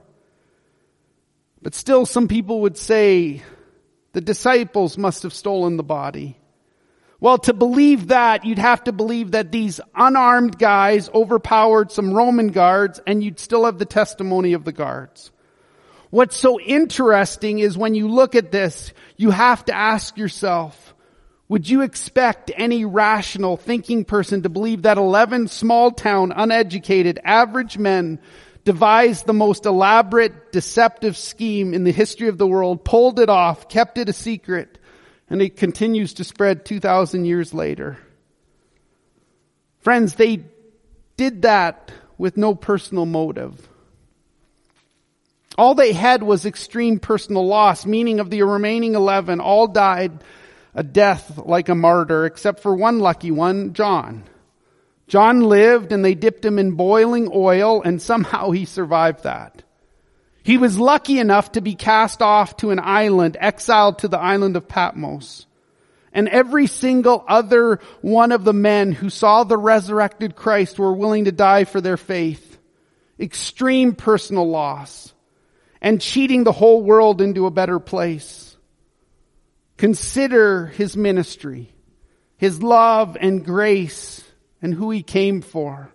But 1.60 1.74
still 1.74 2.06
some 2.06 2.26
people 2.26 2.62
would 2.62 2.78
say, 2.78 3.42
the 4.14 4.22
disciples 4.22 4.96
must 4.96 5.24
have 5.24 5.34
stolen 5.34 5.76
the 5.76 5.82
body. 5.82 6.38
Well, 7.20 7.36
to 7.36 7.52
believe 7.52 8.08
that, 8.08 8.46
you'd 8.46 8.58
have 8.58 8.84
to 8.84 8.92
believe 8.92 9.32
that 9.32 9.52
these 9.52 9.78
unarmed 9.94 10.58
guys 10.58 11.10
overpowered 11.12 11.92
some 11.92 12.14
Roman 12.14 12.48
guards 12.48 12.98
and 13.06 13.22
you'd 13.22 13.40
still 13.40 13.66
have 13.66 13.78
the 13.78 13.84
testimony 13.84 14.54
of 14.54 14.64
the 14.64 14.72
guards. 14.72 15.32
What's 16.10 16.36
so 16.36 16.58
interesting 16.58 17.58
is 17.58 17.76
when 17.76 17.94
you 17.94 18.08
look 18.08 18.34
at 18.34 18.50
this, 18.50 18.92
you 19.16 19.30
have 19.30 19.64
to 19.66 19.74
ask 19.74 20.16
yourself, 20.16 20.94
would 21.48 21.68
you 21.68 21.82
expect 21.82 22.50
any 22.54 22.84
rational 22.84 23.56
thinking 23.56 24.04
person 24.04 24.42
to 24.42 24.48
believe 24.48 24.82
that 24.82 24.98
11 24.98 25.48
small 25.48 25.90
town, 25.90 26.32
uneducated, 26.34 27.20
average 27.24 27.78
men 27.78 28.20
devised 28.64 29.26
the 29.26 29.32
most 29.32 29.64
elaborate, 29.64 30.52
deceptive 30.52 31.16
scheme 31.16 31.72
in 31.72 31.84
the 31.84 31.92
history 31.92 32.28
of 32.28 32.36
the 32.36 32.46
world, 32.46 32.84
pulled 32.84 33.18
it 33.18 33.30
off, 33.30 33.68
kept 33.68 33.96
it 33.96 34.10
a 34.10 34.12
secret, 34.12 34.78
and 35.30 35.40
it 35.40 35.56
continues 35.56 36.14
to 36.14 36.24
spread 36.24 36.64
2,000 36.64 37.24
years 37.24 37.54
later. 37.54 37.98
Friends, 39.80 40.14
they 40.14 40.44
did 41.16 41.42
that 41.42 41.92
with 42.18 42.36
no 42.36 42.54
personal 42.54 43.06
motive. 43.06 43.68
All 45.58 45.74
they 45.74 45.92
had 45.92 46.22
was 46.22 46.46
extreme 46.46 47.00
personal 47.00 47.44
loss, 47.44 47.84
meaning 47.84 48.20
of 48.20 48.30
the 48.30 48.44
remaining 48.44 48.94
11, 48.94 49.40
all 49.40 49.66
died 49.66 50.22
a 50.72 50.84
death 50.84 51.36
like 51.36 51.68
a 51.68 51.74
martyr, 51.74 52.26
except 52.26 52.60
for 52.60 52.76
one 52.76 53.00
lucky 53.00 53.32
one, 53.32 53.72
John. 53.72 54.22
John 55.08 55.40
lived 55.40 55.90
and 55.90 56.04
they 56.04 56.14
dipped 56.14 56.44
him 56.44 56.60
in 56.60 56.76
boiling 56.76 57.28
oil 57.34 57.82
and 57.82 58.00
somehow 58.00 58.52
he 58.52 58.66
survived 58.66 59.24
that. 59.24 59.64
He 60.44 60.58
was 60.58 60.78
lucky 60.78 61.18
enough 61.18 61.50
to 61.52 61.60
be 61.60 61.74
cast 61.74 62.22
off 62.22 62.56
to 62.58 62.70
an 62.70 62.78
island, 62.78 63.36
exiled 63.40 63.98
to 63.98 64.08
the 64.08 64.20
island 64.20 64.56
of 64.56 64.68
Patmos. 64.68 65.46
And 66.12 66.28
every 66.28 66.68
single 66.68 67.24
other 67.26 67.80
one 68.00 68.30
of 68.30 68.44
the 68.44 68.52
men 68.52 68.92
who 68.92 69.10
saw 69.10 69.42
the 69.42 69.58
resurrected 69.58 70.36
Christ 70.36 70.78
were 70.78 70.92
willing 70.92 71.24
to 71.24 71.32
die 71.32 71.64
for 71.64 71.80
their 71.80 71.96
faith. 71.96 72.58
Extreme 73.18 73.96
personal 73.96 74.48
loss 74.48 75.12
and 75.80 76.00
cheating 76.00 76.44
the 76.44 76.52
whole 76.52 76.82
world 76.82 77.20
into 77.20 77.46
a 77.46 77.50
better 77.50 77.78
place. 77.78 78.56
Consider 79.76 80.66
his 80.66 80.96
ministry, 80.96 81.72
his 82.36 82.62
love 82.62 83.16
and 83.20 83.44
grace 83.44 84.24
and 84.60 84.74
who 84.74 84.90
he 84.90 85.02
came 85.02 85.40
for. 85.40 85.92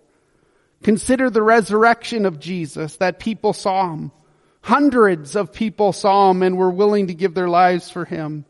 Consider 0.82 1.30
the 1.30 1.42
resurrection 1.42 2.26
of 2.26 2.40
Jesus 2.40 2.96
that 2.96 3.18
people 3.18 3.52
saw 3.52 3.92
him. 3.92 4.12
Hundreds 4.62 5.36
of 5.36 5.52
people 5.52 5.92
saw 5.92 6.30
him 6.30 6.42
and 6.42 6.56
were 6.56 6.70
willing 6.70 7.08
to 7.08 7.14
give 7.14 7.34
their 7.34 7.48
lives 7.48 7.90
for 7.90 8.06
him. 8.06 8.46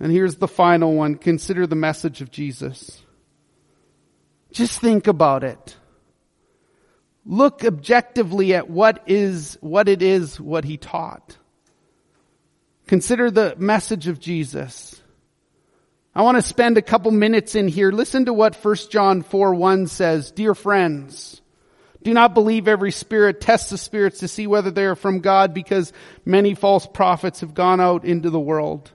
And 0.00 0.12
here's 0.12 0.36
the 0.36 0.48
final 0.48 0.94
one. 0.94 1.14
Consider 1.14 1.66
the 1.66 1.76
message 1.76 2.20
of 2.20 2.30
Jesus. 2.30 3.00
Just 4.52 4.80
think 4.80 5.06
about 5.06 5.44
it. 5.44 5.76
Look 7.28 7.64
objectively 7.64 8.54
at 8.54 8.70
what 8.70 9.02
is, 9.06 9.58
what 9.60 9.88
it 9.88 10.00
is, 10.00 10.40
what 10.40 10.64
he 10.64 10.76
taught. 10.76 11.36
Consider 12.86 13.32
the 13.32 13.56
message 13.58 14.06
of 14.06 14.20
Jesus. 14.20 15.00
I 16.14 16.22
want 16.22 16.36
to 16.36 16.42
spend 16.42 16.78
a 16.78 16.82
couple 16.82 17.10
minutes 17.10 17.56
in 17.56 17.66
here. 17.66 17.90
Listen 17.90 18.26
to 18.26 18.32
what 18.32 18.54
1 18.54 18.76
John 18.90 19.22
4 19.22 19.54
1 19.54 19.88
says. 19.88 20.30
Dear 20.30 20.54
friends, 20.54 21.42
do 22.04 22.14
not 22.14 22.32
believe 22.32 22.68
every 22.68 22.92
spirit. 22.92 23.40
Test 23.40 23.70
the 23.70 23.76
spirits 23.76 24.20
to 24.20 24.28
see 24.28 24.46
whether 24.46 24.70
they 24.70 24.84
are 24.86 24.94
from 24.94 25.18
God 25.18 25.52
because 25.52 25.92
many 26.24 26.54
false 26.54 26.86
prophets 26.86 27.40
have 27.40 27.54
gone 27.54 27.80
out 27.80 28.04
into 28.04 28.30
the 28.30 28.38
world. 28.38 28.92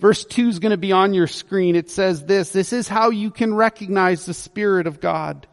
Verse 0.00 0.24
2 0.24 0.48
is 0.48 0.58
going 0.58 0.72
to 0.72 0.76
be 0.76 0.90
on 0.90 1.14
your 1.14 1.28
screen. 1.28 1.76
It 1.76 1.90
says 1.90 2.24
this, 2.24 2.50
this 2.50 2.72
is 2.72 2.88
how 2.88 3.10
you 3.10 3.30
can 3.30 3.54
recognize 3.54 4.26
the 4.26 4.34
Spirit 4.34 4.88
of 4.88 5.00
God. 5.00 5.46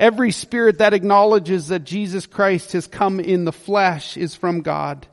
Every 0.00 0.32
spirit 0.32 0.78
that 0.78 0.94
acknowledges 0.94 1.68
that 1.68 1.84
Jesus 1.84 2.26
Christ 2.26 2.72
has 2.72 2.88
come 2.88 3.20
in 3.20 3.44
the 3.44 3.52
flesh 3.52 4.16
is 4.16 4.34
from 4.34 4.62
God 4.62 5.06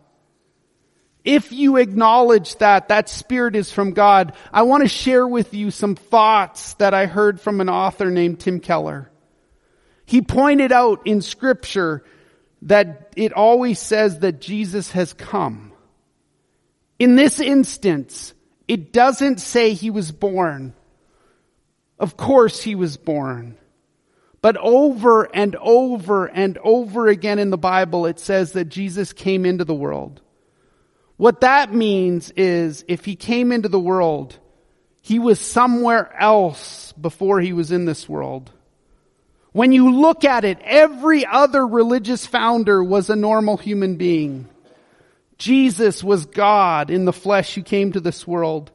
if 1.27 1.51
you 1.51 1.75
acknowledge 1.75 2.56
that 2.56 2.88
that 2.88 3.10
spirit 3.10 3.58
is 3.58 3.70
from 3.70 3.91
God, 3.91 4.32
I 4.53 4.62
want 4.62 4.84
to 4.84 4.88
share 4.88 5.27
with 5.27 5.53
you 5.53 5.72
some 5.72 5.96
thoughts 5.96 6.75
that 6.75 6.94
I 6.94 7.06
heard 7.06 7.41
from 7.41 7.60
an 7.60 7.67
author 7.67 8.10
named 8.10 8.39
Tim 8.39 8.62
Keller. 8.62 9.12
He 10.06 10.22
pointed 10.22 10.72
out 10.72 11.06
in 11.06 11.22
scripture 11.22 12.06
that 12.62 13.12
it 13.17 13.34
always 13.34 13.77
says 13.77 14.20
that 14.20 14.39
Jesus 14.39 14.91
has 14.91 15.12
come. 15.12 15.74
In 16.98 17.17
this 17.17 17.41
instance, 17.41 18.34
it 18.65 18.94
doesn't 18.94 19.41
say 19.41 19.74
he 19.74 19.89
was 19.89 20.13
born. 20.13 20.74
Of 22.00 22.15
course 22.15 22.62
he 22.62 22.75
was 22.75 22.96
born. 22.96 23.58
But 24.41 24.58
over 24.58 25.24
and 25.24 25.56
over 25.56 26.25
and 26.27 26.58
over 26.63 27.08
again 27.08 27.39
in 27.39 27.50
the 27.50 27.58
Bible, 27.58 28.06
it 28.06 28.20
says 28.20 28.53
that 28.53 28.65
Jesus 28.65 29.13
came 29.13 29.46
into 29.46 29.65
the 29.65 29.74
world. 29.74 30.22
What 31.17 31.41
that 31.41 31.74
means 31.74 32.32
is 32.32 32.86
if 32.88 33.03
he 33.03 33.15
came 33.15 33.51
into 33.51 33.70
the 33.70 33.79
world, 33.79 34.38
he 35.01 35.17
was 35.20 35.39
somewhere 35.39 36.13
else 36.20 36.94
before 36.94 37.39
he 37.39 37.53
was 37.53 37.72
in 37.72 37.86
this 37.86 38.08
world. 38.08 38.51
When 39.53 39.72
you 39.72 39.91
look 39.91 40.24
at 40.24 40.46
it, 40.46 40.60
every 40.63 41.25
other 41.25 41.65
religious 41.65 42.27
founder 42.27 42.84
was 42.84 43.10
a 43.10 43.15
normal 43.15 43.58
human 43.58 43.96
being. 43.96 44.48
Jesus 45.39 46.03
was 46.03 46.27
God 46.27 46.91
in 46.91 47.06
the 47.06 47.13
flesh 47.13 47.56
who 47.56 47.63
came 47.63 47.94
to 47.94 48.00
this 48.00 48.27
world. 48.27 48.72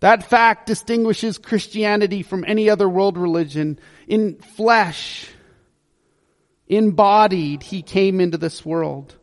That 0.00 0.24
fact 0.24 0.66
distinguishes 0.66 1.38
Christianity 1.38 2.22
from 2.22 2.44
any 2.46 2.70
other 2.70 2.88
world 2.88 3.18
religion. 3.18 3.78
In 4.08 4.36
flesh, 4.36 5.28
embodied, 6.68 7.62
he 7.62 7.82
came 7.82 8.20
into 8.20 8.38
this 8.38 8.64
world. 8.64 9.14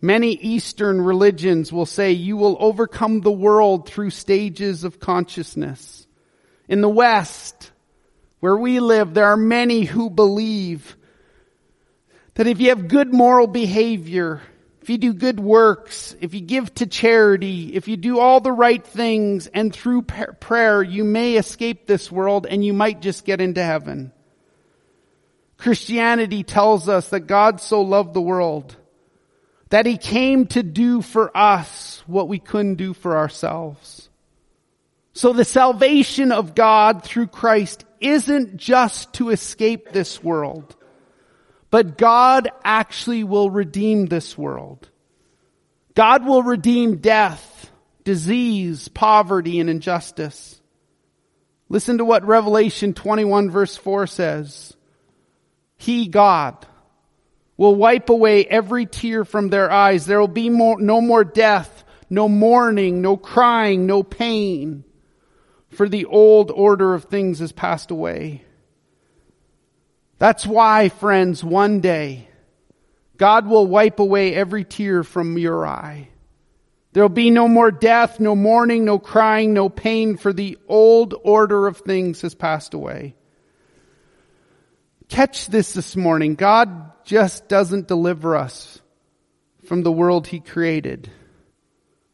Many 0.00 0.32
Eastern 0.32 1.00
religions 1.00 1.72
will 1.72 1.86
say 1.86 2.10
you 2.10 2.36
will 2.36 2.56
overcome 2.58 3.20
the 3.20 3.30
world 3.30 3.88
through 3.88 4.10
stages 4.10 4.82
of 4.82 4.98
consciousness. 4.98 6.08
In 6.68 6.80
the 6.80 6.88
West, 6.88 7.70
where 8.40 8.56
we 8.56 8.80
live, 8.80 9.14
there 9.14 9.26
are 9.26 9.36
many 9.36 9.84
who 9.84 10.10
believe 10.10 10.96
that 12.34 12.48
if 12.48 12.60
you 12.60 12.70
have 12.70 12.88
good 12.88 13.14
moral 13.14 13.46
behavior, 13.46 14.42
if 14.82 14.90
you 14.90 14.98
do 14.98 15.12
good 15.12 15.38
works, 15.38 16.16
if 16.20 16.34
you 16.34 16.40
give 16.40 16.74
to 16.74 16.86
charity, 16.86 17.74
if 17.74 17.86
you 17.86 17.96
do 17.96 18.18
all 18.18 18.40
the 18.40 18.50
right 18.50 18.84
things, 18.84 19.46
and 19.46 19.72
through 19.72 20.02
prayer, 20.02 20.82
you 20.82 21.04
may 21.04 21.36
escape 21.36 21.86
this 21.86 22.10
world 22.10 22.46
and 22.46 22.64
you 22.64 22.72
might 22.72 23.00
just 23.00 23.24
get 23.24 23.40
into 23.40 23.62
heaven. 23.62 24.10
Christianity 25.56 26.42
tells 26.42 26.88
us 26.88 27.10
that 27.10 27.20
God 27.20 27.60
so 27.60 27.82
loved 27.82 28.12
the 28.12 28.20
world 28.20 28.74
that 29.68 29.86
he 29.86 29.96
came 29.96 30.46
to 30.48 30.64
do 30.64 31.00
for 31.00 31.34
us 31.36 32.02
what 32.08 32.26
we 32.26 32.40
couldn't 32.40 32.74
do 32.74 32.92
for 32.92 33.16
ourselves. 33.16 34.10
So 35.12 35.32
the 35.32 35.44
salvation 35.44 36.32
of 36.32 36.56
God 36.56 37.04
through 37.04 37.28
Christ 37.28 37.84
isn't 38.00 38.56
just 38.56 39.12
to 39.14 39.30
escape 39.30 39.92
this 39.92 40.24
world. 40.24 40.74
But 41.72 41.96
God 41.96 42.50
actually 42.62 43.24
will 43.24 43.48
redeem 43.48 44.04
this 44.04 44.36
world. 44.36 44.90
God 45.94 46.26
will 46.26 46.42
redeem 46.42 46.98
death, 46.98 47.70
disease, 48.04 48.88
poverty, 48.88 49.58
and 49.58 49.70
injustice. 49.70 50.60
Listen 51.70 51.96
to 51.96 52.04
what 52.04 52.26
Revelation 52.26 52.92
21 52.92 53.50
verse 53.50 53.74
4 53.74 54.06
says. 54.06 54.74
He, 55.78 56.08
God, 56.08 56.66
will 57.56 57.74
wipe 57.74 58.10
away 58.10 58.44
every 58.44 58.84
tear 58.84 59.24
from 59.24 59.48
their 59.48 59.70
eyes. 59.72 60.04
There 60.04 60.20
will 60.20 60.28
be 60.28 60.50
more, 60.50 60.78
no 60.78 61.00
more 61.00 61.24
death, 61.24 61.84
no 62.10 62.28
mourning, 62.28 63.00
no 63.00 63.16
crying, 63.16 63.86
no 63.86 64.02
pain, 64.02 64.84
for 65.70 65.88
the 65.88 66.04
old 66.04 66.50
order 66.50 66.92
of 66.92 67.04
things 67.04 67.38
has 67.38 67.50
passed 67.50 67.90
away. 67.90 68.44
That's 70.22 70.46
why, 70.46 70.88
friends, 70.88 71.42
one 71.42 71.80
day, 71.80 72.28
God 73.16 73.48
will 73.48 73.66
wipe 73.66 73.98
away 73.98 74.32
every 74.32 74.62
tear 74.62 75.02
from 75.02 75.36
your 75.36 75.66
eye. 75.66 76.10
There'll 76.92 77.08
be 77.08 77.30
no 77.30 77.48
more 77.48 77.72
death, 77.72 78.20
no 78.20 78.36
mourning, 78.36 78.84
no 78.84 79.00
crying, 79.00 79.52
no 79.52 79.68
pain, 79.68 80.16
for 80.16 80.32
the 80.32 80.58
old 80.68 81.12
order 81.24 81.66
of 81.66 81.78
things 81.78 82.20
has 82.20 82.36
passed 82.36 82.72
away. 82.72 83.16
Catch 85.08 85.48
this 85.48 85.72
this 85.72 85.96
morning. 85.96 86.36
God 86.36 86.92
just 87.04 87.48
doesn't 87.48 87.88
deliver 87.88 88.36
us 88.36 88.80
from 89.64 89.82
the 89.82 89.90
world 89.90 90.28
He 90.28 90.38
created. 90.38 91.10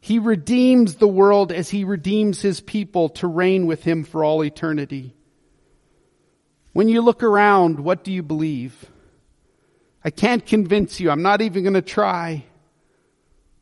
He 0.01 0.19
redeems 0.19 0.95
the 0.95 1.07
world 1.07 1.53
as 1.53 1.69
He 1.69 1.85
redeems 1.85 2.41
His 2.41 2.63
people 2.63 3.11
to 3.11 3.27
reign 3.27 3.67
with 3.67 3.85
Him 3.85 4.05
for 4.05 4.25
all 4.25 4.43
eternity. 4.43 5.15
When 6.79 6.89
you 6.89 7.03
look 7.03 7.25
around, 7.25 7.81
what 7.81 8.05
do 8.05 8.13
you 8.13 8.23
believe? 8.23 8.89
I 10.05 10.11
can't 10.11 10.47
convince 10.47 11.01
you. 11.01 11.11
I'm 11.11 11.23
not 11.23 11.43
even 11.43 11.65
going 11.65 11.75
to 11.75 11.83
try. 11.83 12.45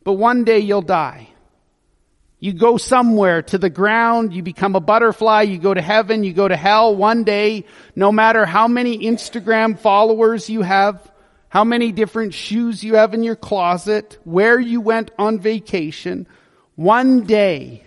But 0.05 0.13
one 0.21 0.45
day 0.45 0.59
you'll 0.59 0.83
die. 0.83 1.31
You 2.41 2.53
go 2.53 2.77
somewhere 2.77 3.41
to 3.41 3.57
the 3.57 3.71
ground, 3.71 4.35
you 4.35 4.43
become 4.43 4.77
a 4.77 4.81
butterfly, 4.81 5.41
you 5.49 5.57
go 5.57 5.73
to 5.73 5.81
heaven, 5.81 6.25
you 6.25 6.35
go 6.35 6.47
to 6.47 6.57
hell 6.59 6.95
one 6.95 7.25
day, 7.25 7.65
no 7.95 8.13
matter 8.13 8.45
how 8.45 8.69
many 8.69 8.99
Instagram 8.99 9.79
followers 9.79 10.51
you 10.51 10.61
have, 10.61 11.11
how 11.49 11.65
many 11.65 11.93
different 11.93 12.35
shoes 12.35 12.85
you 12.85 12.97
have 12.97 13.15
in 13.15 13.23
your 13.23 13.35
closet, 13.35 14.19
where 14.25 14.61
you 14.61 14.83
went 14.83 15.11
on 15.19 15.41
vacation, 15.41 16.27
one 16.75 17.25
day 17.25 17.83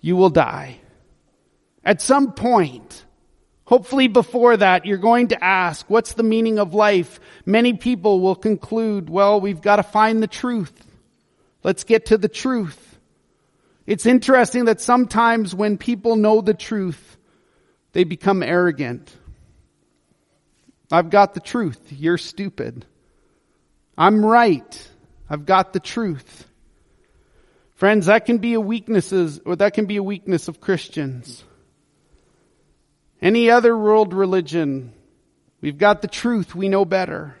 you 0.00 0.16
will 0.16 0.30
die. 0.30 0.80
At 1.84 2.00
some 2.00 2.32
point, 2.32 3.04
Hopefully 3.70 4.08
before 4.08 4.56
that, 4.56 4.84
you're 4.84 4.98
going 4.98 5.28
to 5.28 5.44
ask, 5.44 5.88
what's 5.88 6.14
the 6.14 6.24
meaning 6.24 6.58
of 6.58 6.74
life? 6.74 7.20
Many 7.46 7.74
people 7.74 8.18
will 8.18 8.34
conclude, 8.34 9.08
well, 9.08 9.40
we've 9.40 9.62
got 9.62 9.76
to 9.76 9.84
find 9.84 10.20
the 10.20 10.26
truth. 10.26 10.72
Let's 11.62 11.84
get 11.84 12.06
to 12.06 12.18
the 12.18 12.28
truth. 12.28 12.98
It's 13.86 14.06
interesting 14.06 14.64
that 14.64 14.80
sometimes 14.80 15.54
when 15.54 15.78
people 15.78 16.16
know 16.16 16.40
the 16.40 16.52
truth, 16.52 17.16
they 17.92 18.02
become 18.02 18.42
arrogant. 18.42 19.16
I've 20.90 21.10
got 21.10 21.34
the 21.34 21.40
truth. 21.40 21.92
You're 21.92 22.18
stupid. 22.18 22.84
I'm 23.96 24.26
right. 24.26 24.90
I've 25.28 25.46
got 25.46 25.72
the 25.72 25.78
truth. 25.78 26.44
Friends, 27.76 28.06
that 28.06 28.26
can 28.26 28.38
be 28.38 28.54
a 28.54 28.60
weaknesses, 28.60 29.40
or 29.46 29.54
that 29.54 29.74
can 29.74 29.86
be 29.86 29.96
a 29.96 30.02
weakness 30.02 30.48
of 30.48 30.60
Christians. 30.60 31.44
Any 33.22 33.50
other 33.50 33.76
world 33.76 34.14
religion, 34.14 34.92
we've 35.60 35.78
got 35.78 36.02
the 36.02 36.08
truth, 36.08 36.54
we 36.54 36.68
know 36.68 36.84
better. 36.84 37.36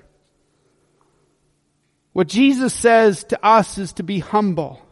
What 2.12 2.28
Jesus 2.28 2.74
says 2.74 3.24
to 3.24 3.44
us 3.44 3.78
is 3.78 3.94
to 3.94 4.02
be 4.02 4.18
humble. 4.18 4.82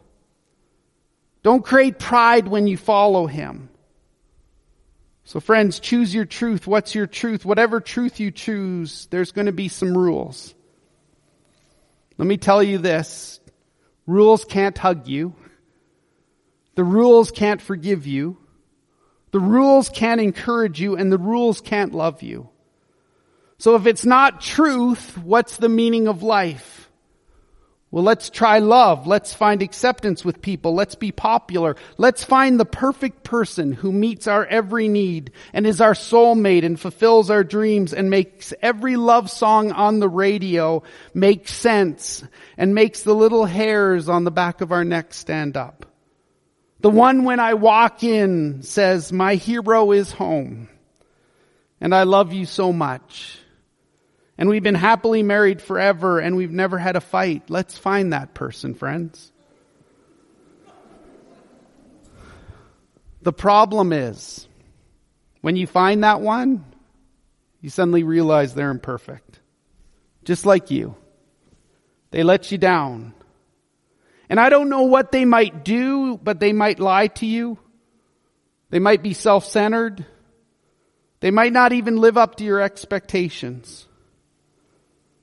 Don't 1.43 1.63
create 1.63 1.99
pride 1.99 2.47
when 2.47 2.67
you 2.67 2.77
follow 2.77 3.27
Him. 3.27 3.69
So 5.25 5.39
friends, 5.39 5.79
choose 5.79 6.13
your 6.13 6.25
truth. 6.25 6.65
What's 6.65 6.95
your 6.95 7.05
truth? 7.05 7.45
Whatever 7.45 7.79
truth 7.81 8.19
you 8.19 8.31
choose, 8.31 9.07
there's 9.11 9.31
going 9.31 9.45
to 9.45 9.51
be 9.51 9.67
some 9.67 9.95
rules. 9.95 10.55
Let 12.17 12.27
me 12.27 12.37
tell 12.37 12.63
you 12.63 12.79
this. 12.79 13.39
Rules 14.07 14.43
can't 14.43 14.77
hug 14.77 15.07
you. 15.07 15.35
The 16.73 16.83
rules 16.83 17.29
can't 17.29 17.61
forgive 17.61 18.07
you. 18.07 18.37
The 19.31 19.39
rules 19.39 19.89
can't 19.89 20.21
encourage 20.21 20.81
you 20.81 20.95
and 20.95 21.11
the 21.11 21.17
rules 21.17 21.61
can't 21.61 21.93
love 21.93 22.23
you. 22.23 22.49
So 23.57 23.75
if 23.75 23.85
it's 23.85 24.05
not 24.05 24.41
truth, 24.41 25.17
what's 25.17 25.57
the 25.57 25.69
meaning 25.69 26.07
of 26.07 26.23
life? 26.23 26.79
Well, 27.91 28.03
let's 28.03 28.29
try 28.29 28.59
love. 28.59 29.07
Let's 29.07 29.33
find 29.33 29.63
acceptance 29.63 30.23
with 30.23 30.43
people. 30.43 30.75
Let's 30.75 30.93
be 30.93 31.11
popular. 31.11 31.75
Let's 31.97 32.23
find 32.23 32.59
the 32.59 32.65
perfect 32.65 33.23
person 33.23 33.71
who 33.71 33.91
meets 33.91 34.27
our 34.27 34.45
every 34.45 34.87
need 34.87 35.31
and 35.53 35.65
is 35.65 35.81
our 35.81 35.93
soulmate 35.93 36.63
and 36.63 36.79
fulfills 36.79 37.31
our 37.31 37.43
dreams 37.43 37.91
and 37.91 38.11
makes 38.11 38.53
every 38.61 38.95
love 38.95 39.31
song 39.31 39.71
on 39.71 39.99
the 39.99 40.09
radio 40.09 40.83
make 41.15 41.47
sense 41.47 42.23
and 42.57 42.75
makes 42.75 43.01
the 43.01 43.15
little 43.15 43.45
hairs 43.45 44.07
on 44.07 44.23
the 44.23 44.31
back 44.31 44.61
of 44.61 44.71
our 44.71 44.85
neck 44.85 45.11
stand 45.11 45.57
up. 45.57 45.88
The 46.81 46.89
one 46.89 47.25
when 47.25 47.39
I 47.39 47.55
walk 47.55 48.03
in 48.03 48.63
says, 48.63 49.11
my 49.11 49.35
hero 49.35 49.91
is 49.91 50.11
home 50.11 50.69
and 51.81 51.93
I 51.93 52.03
love 52.03 52.31
you 52.31 52.45
so 52.45 52.71
much. 52.71 53.37
And 54.37 54.47
we've 54.47 54.63
been 54.63 54.75
happily 54.75 55.21
married 55.21 55.61
forever 55.61 56.19
and 56.19 56.37
we've 56.37 56.51
never 56.51 56.77
had 56.77 56.95
a 56.95 57.01
fight. 57.01 57.49
Let's 57.49 57.77
find 57.77 58.13
that 58.13 58.33
person, 58.33 58.73
friends. 58.73 59.31
The 63.21 63.33
problem 63.33 63.91
is, 63.91 64.47
when 65.41 65.57
you 65.57 65.67
find 65.67 66.05
that 66.05 66.21
one, 66.21 66.63
you 67.59 67.69
suddenly 67.69 68.03
realize 68.03 68.53
they're 68.53 68.71
imperfect. 68.71 69.39
Just 70.23 70.45
like 70.45 70.71
you. 70.71 70.95
They 72.11 72.23
let 72.23 72.51
you 72.53 72.57
down. 72.57 73.13
And 74.29 74.39
I 74.39 74.49
don't 74.49 74.69
know 74.69 74.83
what 74.83 75.11
they 75.11 75.25
might 75.25 75.65
do, 75.65 76.17
but 76.17 76.39
they 76.39 76.53
might 76.53 76.79
lie 76.79 77.07
to 77.07 77.25
you. 77.25 77.57
They 78.69 78.79
might 78.79 79.01
be 79.01 79.13
self-centered. 79.13 80.05
They 81.19 81.31
might 81.31 81.51
not 81.51 81.73
even 81.73 81.97
live 81.97 82.17
up 82.17 82.35
to 82.35 82.43
your 82.43 82.61
expectations. 82.61 83.87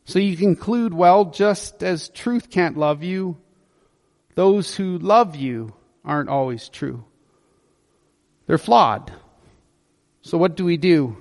So 0.04 0.18
you 0.18 0.36
conclude, 0.36 0.92
well, 0.92 1.26
just 1.26 1.82
as 1.82 2.08
truth 2.08 2.50
can't 2.50 2.76
love 2.76 3.02
you, 3.02 3.36
those 4.34 4.74
who 4.74 4.98
love 4.98 5.36
you 5.36 5.74
aren't 6.04 6.28
always 6.28 6.68
true. 6.68 7.04
They're 8.46 8.58
flawed. 8.58 9.12
So 10.22 10.36
what 10.38 10.56
do 10.56 10.64
we 10.64 10.76
do? 10.76 11.16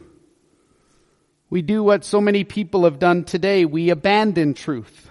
We 1.49 1.61
do 1.61 1.83
what 1.83 2.03
so 2.03 2.19
many 2.19 2.43
people 2.43 2.83
have 2.83 2.99
done 2.99 3.23
today. 3.23 3.65
We 3.65 3.89
abandon 3.91 4.55
truth. 4.55 5.04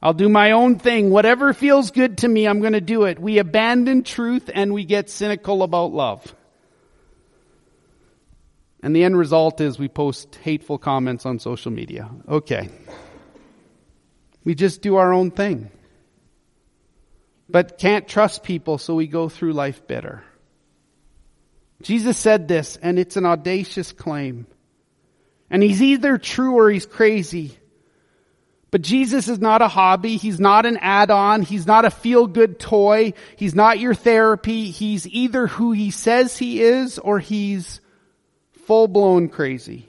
I'll 0.00 0.14
do 0.14 0.28
my 0.28 0.52
own 0.52 0.78
thing. 0.78 1.10
Whatever 1.10 1.52
feels 1.52 1.90
good 1.90 2.18
to 2.18 2.28
me, 2.28 2.46
I'm 2.46 2.60
going 2.60 2.74
to 2.74 2.80
do 2.80 3.04
it. 3.04 3.18
We 3.18 3.38
abandon 3.38 4.04
truth 4.04 4.48
and 4.52 4.72
we 4.72 4.84
get 4.84 5.10
cynical 5.10 5.62
about 5.62 5.92
love. 5.92 6.34
And 8.80 8.94
the 8.94 9.02
end 9.02 9.18
result 9.18 9.60
is 9.60 9.78
we 9.78 9.88
post 9.88 10.36
hateful 10.36 10.78
comments 10.78 11.26
on 11.26 11.40
social 11.40 11.72
media. 11.72 12.08
Okay. 12.28 12.68
We 14.44 14.54
just 14.54 14.82
do 14.82 14.96
our 14.96 15.12
own 15.12 15.32
thing. 15.32 15.70
But 17.48 17.78
can't 17.78 18.06
trust 18.06 18.44
people, 18.44 18.78
so 18.78 18.94
we 18.94 19.06
go 19.06 19.28
through 19.28 19.54
life 19.54 19.86
bitter. 19.86 20.22
Jesus 21.82 22.18
said 22.18 22.46
this, 22.46 22.76
and 22.76 22.98
it's 22.98 23.16
an 23.16 23.26
audacious 23.26 23.92
claim. 23.92 24.46
And 25.50 25.62
he's 25.62 25.82
either 25.82 26.18
true 26.18 26.54
or 26.54 26.70
he's 26.70 26.86
crazy. 26.86 27.58
But 28.70 28.82
Jesus 28.82 29.28
is 29.28 29.38
not 29.38 29.62
a 29.62 29.68
hobby. 29.68 30.18
He's 30.18 30.38
not 30.38 30.66
an 30.66 30.76
add-on. 30.76 31.40
He's 31.42 31.66
not 31.66 31.86
a 31.86 31.90
feel-good 31.90 32.60
toy. 32.60 33.14
He's 33.36 33.54
not 33.54 33.78
your 33.78 33.94
therapy. 33.94 34.70
He's 34.70 35.06
either 35.06 35.46
who 35.46 35.72
he 35.72 35.90
says 35.90 36.36
he 36.36 36.62
is 36.62 36.98
or 36.98 37.18
he's 37.18 37.80
full-blown 38.66 39.30
crazy. 39.30 39.88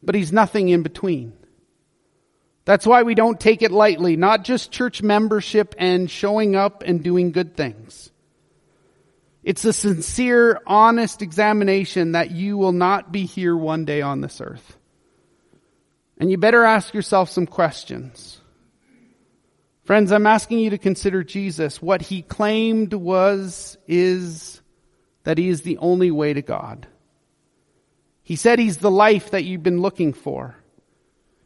But 0.00 0.14
he's 0.14 0.32
nothing 0.32 0.68
in 0.68 0.84
between. 0.84 1.32
That's 2.64 2.86
why 2.86 3.02
we 3.02 3.16
don't 3.16 3.40
take 3.40 3.62
it 3.62 3.72
lightly, 3.72 4.16
not 4.16 4.44
just 4.44 4.70
church 4.70 5.02
membership 5.02 5.74
and 5.78 6.08
showing 6.08 6.54
up 6.54 6.84
and 6.86 7.02
doing 7.02 7.32
good 7.32 7.56
things. 7.56 8.12
It's 9.42 9.64
a 9.64 9.72
sincere, 9.72 10.60
honest 10.64 11.22
examination 11.22 12.12
that 12.12 12.30
you 12.30 12.56
will 12.56 12.72
not 12.72 13.10
be 13.10 13.26
here 13.26 13.56
one 13.56 13.84
day 13.84 14.02
on 14.02 14.20
this 14.20 14.40
earth. 14.40 14.77
And 16.18 16.30
you 16.30 16.36
better 16.36 16.64
ask 16.64 16.92
yourself 16.92 17.30
some 17.30 17.46
questions. 17.46 18.40
Friends, 19.84 20.12
I'm 20.12 20.26
asking 20.26 20.58
you 20.58 20.70
to 20.70 20.78
consider 20.78 21.24
Jesus. 21.24 21.80
What 21.80 22.02
he 22.02 22.22
claimed 22.22 22.92
was, 22.92 23.78
is 23.86 24.60
that 25.24 25.38
he 25.38 25.48
is 25.48 25.62
the 25.62 25.78
only 25.78 26.10
way 26.10 26.34
to 26.34 26.42
God. 26.42 26.86
He 28.22 28.36
said 28.36 28.58
he's 28.58 28.78
the 28.78 28.90
life 28.90 29.30
that 29.30 29.44
you've 29.44 29.62
been 29.62 29.80
looking 29.80 30.12
for. 30.12 30.56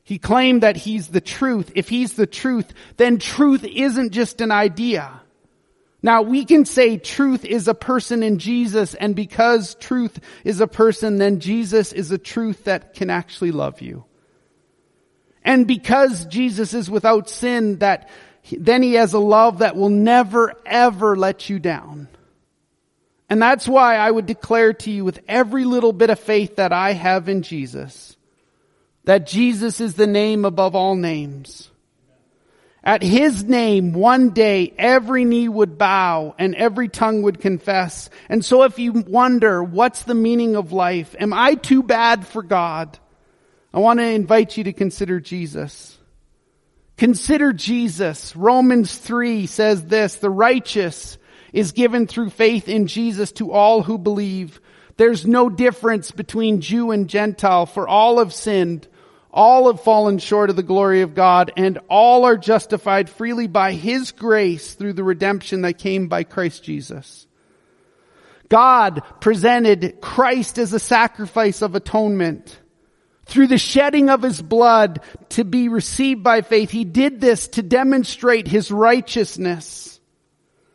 He 0.03 0.19
claimed 0.19 0.63
that 0.65 0.77
he's 0.77 1.09
the 1.09 1.21
truth. 1.21 1.71
If 1.77 1.89
he's 1.89 2.15
the 2.15 2.27
truth, 2.27 2.73
then 2.97 3.19
truth 3.19 3.63
isn't 3.65 4.11
just 4.11 4.41
an 4.41 4.51
idea. 4.51 5.21
Now 6.03 6.23
we 6.23 6.45
can 6.45 6.65
say 6.65 6.97
truth 6.97 7.45
is 7.45 7.69
a 7.69 7.75
person 7.75 8.25
in 8.25 8.39
Jesus 8.39 8.95
and 8.95 9.15
because 9.15 9.77
truth 9.77 10.19
is 10.43 10.61
a 10.61 10.67
person, 10.67 11.19
then 11.19 11.39
Jesus 11.39 11.93
is 11.93 12.11
a 12.11 12.19
truth 12.19 12.65
that 12.65 12.95
can 12.95 13.11
actually 13.11 13.53
love 13.53 13.81
you. 13.81 14.05
And 15.45 15.67
because 15.67 16.25
Jesus 16.27 16.75
is 16.75 16.91
without 16.91 17.29
sin, 17.29 17.79
that 17.79 18.09
then 18.51 18.83
he 18.83 18.95
has 18.95 19.13
a 19.13 19.19
love 19.19 19.59
that 19.59 19.77
will 19.77 19.89
never 19.89 20.55
ever 20.67 21.17
let 21.17 21.49
you 21.49 21.59
down. 21.59 22.09
And 23.29 23.41
that's 23.41 23.67
why 23.67 23.97
I 23.97 24.11
would 24.11 24.27
declare 24.27 24.75
to 24.75 24.91
you 24.91 25.05
with 25.05 25.21
every 25.27 25.65
little 25.65 25.93
bit 25.93 26.11
of 26.11 26.21
faith 26.21 26.57
that 26.57 26.73
I 26.73 26.93
have 26.93 27.29
in 27.29 27.43
Jesus, 27.43 28.17
that 29.05 29.27
Jesus 29.27 29.81
is 29.81 29.95
the 29.95 30.07
name 30.07 30.45
above 30.45 30.75
all 30.75 30.97
names. 30.97 31.71
At 32.85 33.03
his 33.03 33.45
name, 33.45 33.93
one 33.93 34.31
day, 34.31 34.75
every 34.77 35.25
knee 35.25 35.49
would 35.49 35.79
bow 35.79 36.35
and 36.37 36.55
every 36.57 36.89
tongue 36.89 37.23
would 37.23 37.41
confess. 37.41 38.11
And 38.29 38.45
so 38.45 38.65
if 38.65 38.79
you 38.79 38.93
wonder, 38.93 39.63
what's 39.63 40.03
the 40.03 40.15
meaning 40.15 40.57
of 40.57 40.73
life? 40.73 41.15
Am 41.19 41.33
I 41.33 41.55
too 41.55 41.85
bad 41.85 42.27
for 42.27 42.43
God? 42.43 42.99
I 43.75 43.79
want 43.79 44.01
to 44.01 44.07
invite 44.07 44.57
you 44.57 44.65
to 44.65 44.73
consider 44.73 45.21
Jesus. 45.21 45.97
Consider 46.99 47.53
Jesus. 47.53 48.37
Romans 48.37 48.97
3 48.97 49.47
says 49.47 49.85
this, 49.87 50.17
the 50.17 50.31
righteous 50.31 51.19
is 51.53 51.73
given 51.73 52.07
through 52.07 52.31
faith 52.31 52.69
in 52.69 52.87
Jesus 52.87 53.33
to 53.33 53.51
all 53.51 53.83
who 53.83 53.99
believe. 53.99 54.61
There's 54.97 55.27
no 55.27 55.49
difference 55.49 56.11
between 56.11 56.61
Jew 56.61 56.91
and 56.91 57.09
Gentile, 57.09 57.67
for 57.67 57.89
all 57.89 58.19
have 58.19 58.35
sinned. 58.35 58.89
All 59.35 59.73
have 59.73 59.81
fallen 59.81 60.19
short 60.19 60.51
of 60.51 60.57
the 60.57 60.63
glory 60.63 61.01
of 61.01 61.15
God, 61.15 61.53
and 61.57 61.79
all 61.89 62.27
are 62.27 62.37
justified 62.37 63.09
freely 63.09 63.47
by 63.47 63.73
His 63.73 64.13
grace 64.13 64.75
through 64.75 64.93
the 64.93 65.05
redemption 65.05 65.63
that 65.63 65.79
came 65.79 66.09
by 66.09 66.25
Christ 66.25 66.63
Jesus. 66.63 67.27
God 68.51 69.03
presented 69.21 70.03
Christ 70.03 70.59
as 70.59 70.75
a 70.75 70.79
sacrifice 70.79 71.63
of 71.63 71.75
atonement 71.75 72.61
through 73.25 73.47
the 73.47 73.59
shedding 73.59 74.11
of 74.11 74.23
his 74.23 74.43
blood 74.43 75.01
to 75.31 75.45
be 75.45 75.69
received 75.69 76.23
by 76.23 76.43
faith. 76.43 76.71
He 76.71 76.85
did 76.85 77.21
this 77.21 77.49
to 77.49 77.63
demonstrate 77.63 78.49
his 78.49 78.71
righteousness 78.71 80.01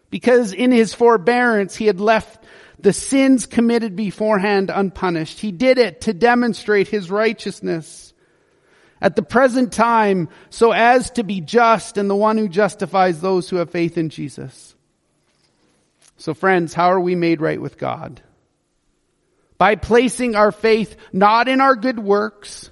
because 0.09 0.53
in 0.53 0.71
his 0.71 0.93
forbearance 0.93 1.75
he 1.75 1.85
had 1.85 1.99
left 1.99 2.43
the 2.79 2.93
sins 2.93 3.45
committed 3.45 3.95
beforehand 3.95 4.71
unpunished. 4.73 5.39
He 5.39 5.51
did 5.51 5.77
it 5.77 6.01
to 6.01 6.13
demonstrate 6.13 6.87
his 6.87 7.09
righteousness 7.09 8.13
at 9.01 9.15
the 9.15 9.23
present 9.23 9.73
time 9.73 10.29
so 10.49 10.71
as 10.71 11.11
to 11.11 11.23
be 11.23 11.41
just 11.41 11.97
and 11.97 12.09
the 12.09 12.15
one 12.15 12.37
who 12.37 12.47
justifies 12.47 13.19
those 13.19 13.49
who 13.49 13.57
have 13.57 13.69
faith 13.69 13.97
in 13.97 14.09
Jesus. 14.09 14.75
So 16.17 16.33
friends, 16.33 16.73
how 16.73 16.91
are 16.91 16.99
we 16.99 17.15
made 17.15 17.41
right 17.41 17.61
with 17.61 17.77
God? 17.77 18.21
By 19.57 19.75
placing 19.75 20.35
our 20.35 20.51
faith 20.51 20.95
not 21.11 21.47
in 21.47 21.61
our 21.61 21.75
good 21.75 21.99
works, 21.99 22.69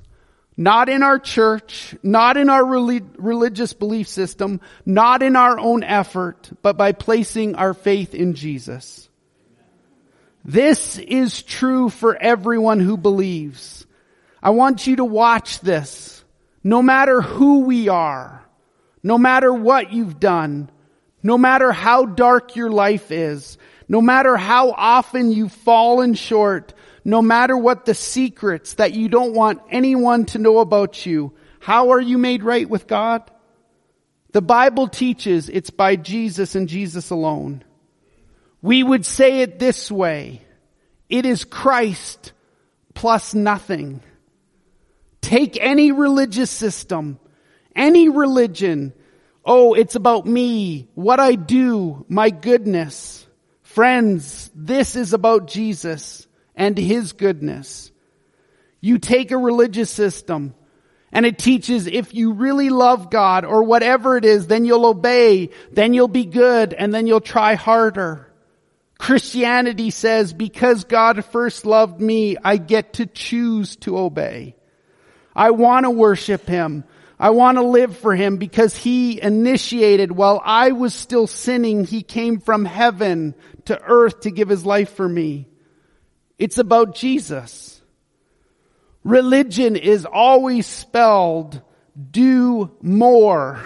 not 0.57 0.87
in 0.87 1.03
our 1.03 1.19
church, 1.19 1.95
not 2.01 2.37
in 2.37 2.49
our 2.49 2.65
religious 2.65 3.73
belief 3.73 4.07
system, 4.07 4.61
not 4.85 5.21
in 5.21 5.35
our 5.35 5.59
own 5.59 5.83
effort, 5.83 6.49
but 6.61 6.77
by 6.77 6.91
placing 6.93 7.55
our 7.55 7.73
faith 7.73 8.13
in 8.15 8.35
Jesus. 8.35 9.09
This 10.45 10.97
is 10.99 11.41
true 11.41 11.89
for 11.89 12.15
everyone 12.15 12.79
who 12.79 12.97
believes. 12.97 13.85
I 14.41 14.51
want 14.51 14.85
you 14.85 14.97
to 14.97 15.05
watch 15.05 15.59
this. 15.59 16.23
No 16.63 16.81
matter 16.81 17.21
who 17.21 17.61
we 17.61 17.89
are, 17.89 18.45
no 19.03 19.17
matter 19.17 19.51
what 19.51 19.91
you've 19.91 20.19
done, 20.19 20.69
no 21.21 21.37
matter 21.37 21.71
how 21.71 22.05
dark 22.05 22.55
your 22.55 22.69
life 22.69 23.11
is, 23.11 23.57
no 23.87 24.01
matter 24.01 24.35
how 24.37 24.71
often 24.71 25.31
you've 25.31 25.51
fallen 25.51 26.13
short, 26.13 26.73
no 27.03 27.21
matter 27.21 27.55
what 27.55 27.85
the 27.85 27.93
secrets 27.93 28.75
that 28.75 28.93
you 28.93 29.09
don't 29.09 29.33
want 29.33 29.61
anyone 29.69 30.25
to 30.25 30.39
know 30.39 30.59
about 30.59 31.05
you, 31.05 31.33
how 31.59 31.91
are 31.91 32.01
you 32.01 32.17
made 32.17 32.43
right 32.43 32.69
with 32.69 32.87
God? 32.87 33.29
The 34.31 34.41
Bible 34.41 34.87
teaches 34.87 35.49
it's 35.49 35.69
by 35.69 35.95
Jesus 35.95 36.55
and 36.55 36.67
Jesus 36.67 37.09
alone. 37.09 37.63
We 38.61 38.83
would 38.83 39.05
say 39.05 39.41
it 39.41 39.59
this 39.59 39.91
way. 39.91 40.41
It 41.07 41.25
is 41.25 41.43
Christ 41.43 42.33
plus 42.95 43.33
nothing. 43.33 44.01
Take 45.21 45.57
any 45.59 45.91
religious 45.91 46.49
system, 46.49 47.19
any 47.75 48.09
religion. 48.09 48.93
Oh, 49.43 49.73
it's 49.73 49.95
about 49.95 50.25
me, 50.25 50.89
what 50.95 51.19
I 51.19 51.35
do, 51.35 52.05
my 52.09 52.31
goodness. 52.31 53.24
Friends, 53.75 54.49
this 54.55 54.95
is 54.95 55.11
about 55.11 55.47
Jesus 55.47 56.25
and 56.55 56.77
His 56.77 57.11
goodness. 57.11 57.91
You 58.79 58.99
take 58.99 59.31
a 59.31 59.37
religious 59.37 59.89
system 59.89 60.55
and 61.11 61.25
it 61.25 61.37
teaches 61.37 61.85
if 61.85 62.13
you 62.13 62.31
really 62.31 62.69
love 62.69 63.09
God 63.09 63.43
or 63.43 63.63
whatever 63.63 64.15
it 64.15 64.23
is, 64.23 64.47
then 64.47 64.63
you'll 64.63 64.85
obey, 64.85 65.49
then 65.73 65.93
you'll 65.93 66.07
be 66.07 66.23
good, 66.23 66.73
and 66.73 66.93
then 66.93 67.05
you'll 67.05 67.19
try 67.19 67.55
harder. 67.55 68.31
Christianity 68.97 69.89
says 69.89 70.31
because 70.31 70.85
God 70.85 71.25
first 71.25 71.65
loved 71.65 71.99
me, 71.99 72.37
I 72.41 72.55
get 72.55 72.93
to 72.93 73.05
choose 73.05 73.75
to 73.81 73.97
obey. 73.97 74.55
I 75.35 75.51
want 75.51 75.83
to 75.83 75.89
worship 75.89 76.47
Him. 76.47 76.85
I 77.19 77.29
want 77.29 77.57
to 77.57 77.63
live 77.63 77.97
for 77.97 78.15
Him 78.15 78.37
because 78.37 78.75
He 78.75 79.21
initiated 79.21 80.11
while 80.11 80.41
I 80.43 80.71
was 80.71 80.93
still 80.93 81.27
sinning, 81.27 81.85
He 81.85 82.01
came 82.01 82.39
from 82.39 82.65
heaven 82.65 83.35
to 83.65 83.81
earth 83.81 84.21
to 84.21 84.31
give 84.31 84.49
His 84.49 84.65
life 84.65 84.93
for 84.95 85.07
me. 85.07 85.47
It's 86.37 86.57
about 86.57 86.95
Jesus. 86.95 87.81
Religion 89.03 89.75
is 89.75 90.05
always 90.05 90.65
spelled 90.65 91.61
do 92.11 92.71
more. 92.81 93.61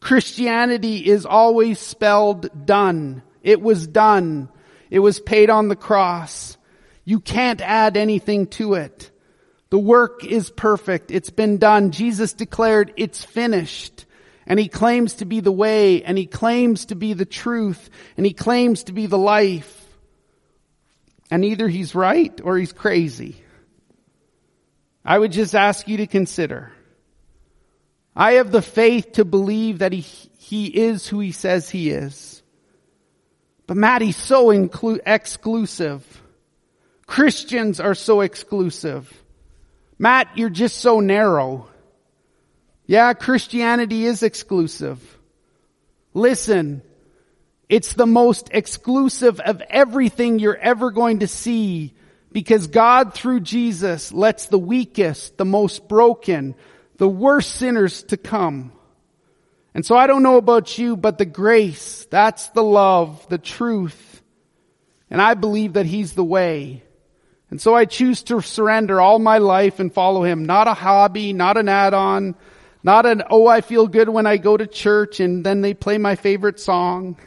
Christianity 0.00 0.98
is 0.98 1.26
always 1.26 1.80
spelled 1.80 2.66
done. 2.66 3.22
It 3.42 3.60
was 3.60 3.86
done. 3.86 4.48
It 4.90 5.00
was 5.00 5.18
paid 5.18 5.50
on 5.50 5.68
the 5.68 5.76
cross. 5.76 6.56
You 7.04 7.20
can't 7.20 7.60
add 7.60 7.96
anything 7.96 8.46
to 8.48 8.74
it. 8.74 9.10
The 9.70 9.78
work 9.78 10.24
is 10.24 10.50
perfect. 10.50 11.10
It's 11.10 11.30
been 11.30 11.58
done. 11.58 11.90
Jesus 11.90 12.32
declared 12.32 12.92
it's 12.96 13.24
finished. 13.24 14.04
And 14.46 14.60
he 14.60 14.68
claims 14.68 15.14
to 15.14 15.24
be 15.24 15.40
the 15.40 15.50
way, 15.50 16.04
and 16.04 16.16
he 16.16 16.26
claims 16.26 16.86
to 16.86 16.94
be 16.94 17.14
the 17.14 17.24
truth, 17.24 17.90
and 18.16 18.24
he 18.24 18.32
claims 18.32 18.84
to 18.84 18.92
be 18.92 19.06
the 19.06 19.18
life. 19.18 19.84
And 21.32 21.44
either 21.44 21.66
he's 21.66 21.96
right 21.96 22.40
or 22.44 22.56
he's 22.56 22.72
crazy. 22.72 23.36
I 25.04 25.18
would 25.18 25.32
just 25.32 25.56
ask 25.56 25.88
you 25.88 25.96
to 25.96 26.06
consider. 26.06 26.72
I 28.14 28.34
have 28.34 28.52
the 28.52 28.62
faith 28.62 29.12
to 29.12 29.24
believe 29.24 29.80
that 29.80 29.92
he, 29.92 30.00
he 30.38 30.66
is 30.66 31.08
who 31.08 31.18
he 31.18 31.32
says 31.32 31.68
he 31.68 31.90
is. 31.90 32.42
But 33.66 33.76
Matt, 33.76 34.00
he's 34.00 34.16
so 34.16 34.46
inclu- 34.46 35.00
exclusive. 35.04 36.22
Christians 37.06 37.80
are 37.80 37.94
so 37.94 38.20
exclusive. 38.20 39.12
Matt, 39.98 40.36
you're 40.36 40.50
just 40.50 40.78
so 40.78 41.00
narrow. 41.00 41.68
Yeah, 42.86 43.12
Christianity 43.14 44.04
is 44.04 44.22
exclusive. 44.22 45.00
Listen, 46.14 46.82
it's 47.68 47.94
the 47.94 48.06
most 48.06 48.48
exclusive 48.52 49.40
of 49.40 49.60
everything 49.68 50.38
you're 50.38 50.56
ever 50.56 50.90
going 50.90 51.20
to 51.20 51.28
see 51.28 51.94
because 52.30 52.68
God 52.68 53.14
through 53.14 53.40
Jesus 53.40 54.12
lets 54.12 54.46
the 54.46 54.58
weakest, 54.58 55.36
the 55.36 55.44
most 55.44 55.88
broken, 55.88 56.54
the 56.98 57.08
worst 57.08 57.52
sinners 57.56 58.02
to 58.04 58.16
come. 58.16 58.72
And 59.74 59.84
so 59.84 59.96
I 59.96 60.06
don't 60.06 60.22
know 60.22 60.36
about 60.36 60.78
you, 60.78 60.96
but 60.96 61.18
the 61.18 61.26
grace, 61.26 62.06
that's 62.10 62.48
the 62.50 62.62
love, 62.62 63.26
the 63.28 63.38
truth. 63.38 64.22
And 65.10 65.20
I 65.20 65.34
believe 65.34 65.74
that 65.74 65.86
He's 65.86 66.12
the 66.12 66.24
way. 66.24 66.82
And 67.50 67.60
so 67.60 67.74
I 67.74 67.84
choose 67.84 68.22
to 68.24 68.40
surrender 68.40 69.00
all 69.00 69.18
my 69.18 69.38
life 69.38 69.78
and 69.78 69.92
follow 69.92 70.24
Him. 70.24 70.44
Not 70.44 70.66
a 70.66 70.74
hobby, 70.74 71.32
not 71.32 71.56
an 71.56 71.68
add-on, 71.68 72.34
not 72.82 73.06
an, 73.06 73.22
oh, 73.30 73.46
I 73.46 73.60
feel 73.60 73.86
good 73.86 74.08
when 74.08 74.26
I 74.26 74.36
go 74.36 74.56
to 74.56 74.66
church 74.66 75.20
and 75.20 75.44
then 75.44 75.60
they 75.60 75.74
play 75.74 75.98
my 75.98 76.16
favorite 76.16 76.58
song. 76.58 77.18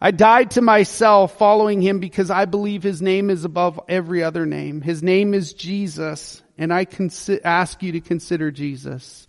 I 0.00 0.10
died 0.12 0.52
to 0.52 0.62
myself 0.62 1.36
following 1.38 1.80
Him 1.80 1.98
because 1.98 2.30
I 2.30 2.44
believe 2.44 2.82
His 2.82 3.00
name 3.00 3.30
is 3.30 3.44
above 3.44 3.80
every 3.88 4.22
other 4.22 4.46
name. 4.46 4.80
His 4.80 5.02
name 5.02 5.34
is 5.34 5.54
Jesus 5.54 6.42
and 6.58 6.72
I 6.72 6.84
consi- 6.84 7.40
ask 7.42 7.82
you 7.82 7.92
to 7.92 8.00
consider 8.00 8.50
Jesus. 8.50 9.26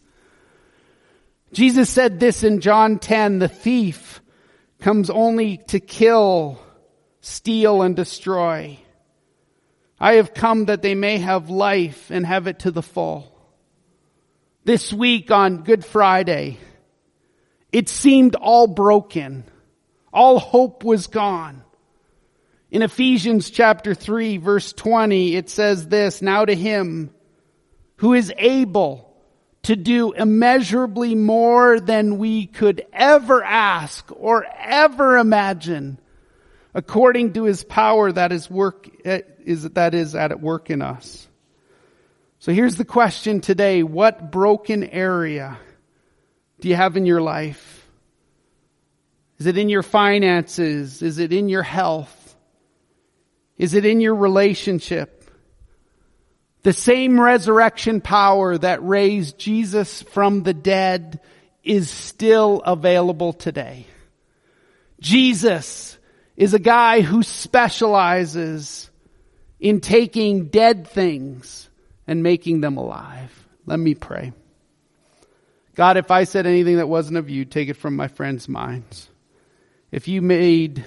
Jesus 1.53 1.89
said 1.89 2.19
this 2.19 2.43
in 2.43 2.60
John 2.60 2.99
10, 2.99 3.39
the 3.39 3.47
thief 3.47 4.21
comes 4.79 5.10
only 5.10 5.57
to 5.67 5.79
kill, 5.79 6.60
steal, 7.21 7.81
and 7.81 7.95
destroy. 7.95 8.79
I 10.01 10.13
have 10.13 10.33
come 10.33 10.65
that 10.65 10.81
they 10.81 10.95
may 10.95 11.19
have 11.19 11.51
life 11.51 12.09
and 12.09 12.25
have 12.25 12.47
it 12.47 12.59
to 12.59 12.71
the 12.71 12.81
full. 12.81 13.31
This 14.63 14.91
week 14.91 15.29
on 15.29 15.61
Good 15.61 15.85
Friday, 15.85 16.57
it 17.71 17.87
seemed 17.87 18.33
all 18.33 18.65
broken. 18.65 19.43
All 20.11 20.39
hope 20.39 20.83
was 20.83 21.05
gone. 21.05 21.63
In 22.71 22.81
Ephesians 22.81 23.51
chapter 23.51 23.93
3 23.93 24.37
verse 24.37 24.73
20, 24.73 25.35
it 25.35 25.51
says 25.51 25.87
this, 25.87 26.19
Now 26.19 26.45
to 26.45 26.55
him 26.55 27.11
who 27.97 28.13
is 28.13 28.33
able 28.39 29.15
to 29.63 29.75
do 29.75 30.13
immeasurably 30.13 31.13
more 31.13 31.79
than 31.79 32.17
we 32.17 32.47
could 32.47 32.83
ever 32.91 33.43
ask 33.43 34.11
or 34.15 34.47
ever 34.57 35.19
imagine 35.19 35.99
according 36.73 37.34
to 37.34 37.43
his 37.43 37.63
power 37.63 38.12
that 38.12 38.31
is 38.31 38.49
work, 38.49 38.89
eh, 39.05 39.21
is, 39.43 39.63
that 39.63 39.93
is 39.93 40.15
at 40.15 40.39
work 40.39 40.69
in 40.69 40.81
us. 40.81 41.27
So 42.39 42.51
here's 42.51 42.75
the 42.75 42.86
question 42.86 43.41
today. 43.41 43.84
What 43.84 44.31
broken 44.31 44.84
area 44.84 45.60
do 46.60 46.69
you 46.69 46.75
have 46.75 46.97
in 46.97 47.05
your 47.05 47.21
life? 47.21 47.88
Is 49.38 49.45
it 49.47 49.57
in 49.57 49.69
your 49.69 49.84
finances? 49.84 51.01
Is 51.01 51.19
it 51.19 51.34
in 51.34 51.49
your 51.49 51.63
health? 51.63 52.36
Is 53.57 53.73
it 53.73 53.86
in 53.86 54.01
your 54.01 54.15
relationship? 54.15 55.29
The 56.63 56.73
same 56.73 57.19
resurrection 57.19 58.01
power 58.01 58.57
that 58.57 58.84
raised 58.84 59.39
Jesus 59.39 60.03
from 60.03 60.43
the 60.43 60.53
dead 60.53 61.19
is 61.63 61.89
still 61.89 62.62
available 62.62 63.34
today. 63.34 63.88
Jesus 64.99 65.97
is 66.41 66.56
a 66.56 66.60
guy 66.60 67.01
who 67.01 67.21
specializes 67.21 68.89
in 69.60 69.80
taking 69.80 70.47
dead 70.47 70.88
things 70.88 71.69
and 72.08 72.23
making 72.23 72.62
them 72.62 72.77
alive. 72.77 73.47
Let 73.67 73.77
me 73.77 73.93
pray. 73.93 74.34
God, 75.75 75.97
if 75.97 76.10
I 76.10 76.23
said 76.23 76.47
anything 76.47 76.77
that 76.77 76.89
wasn't 76.89 77.19
of 77.19 77.30
you, 77.30 77.45
take 77.45 77.69
it 77.69 77.75
from 77.75 77.95
my 77.95 78.08
friends' 78.08 78.49
minds. 78.49 79.08
If 79.91 80.08
you 80.08 80.23
made 80.23 80.84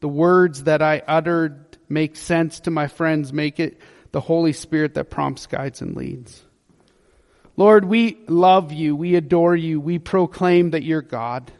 the 0.00 0.08
words 0.08 0.64
that 0.64 0.82
I 0.82 1.04
uttered 1.06 1.78
make 1.88 2.16
sense 2.16 2.58
to 2.60 2.72
my 2.72 2.88
friends, 2.88 3.32
make 3.32 3.60
it 3.60 3.80
the 4.10 4.20
Holy 4.20 4.52
Spirit 4.52 4.94
that 4.94 5.08
prompts, 5.08 5.46
guides, 5.46 5.82
and 5.82 5.94
leads. 5.94 6.42
Lord, 7.56 7.84
we 7.84 8.18
love 8.26 8.72
you. 8.72 8.96
We 8.96 9.14
adore 9.14 9.54
you. 9.54 9.80
We 9.80 10.00
proclaim 10.00 10.70
that 10.70 10.82
you're 10.82 11.00
God. 11.00 11.52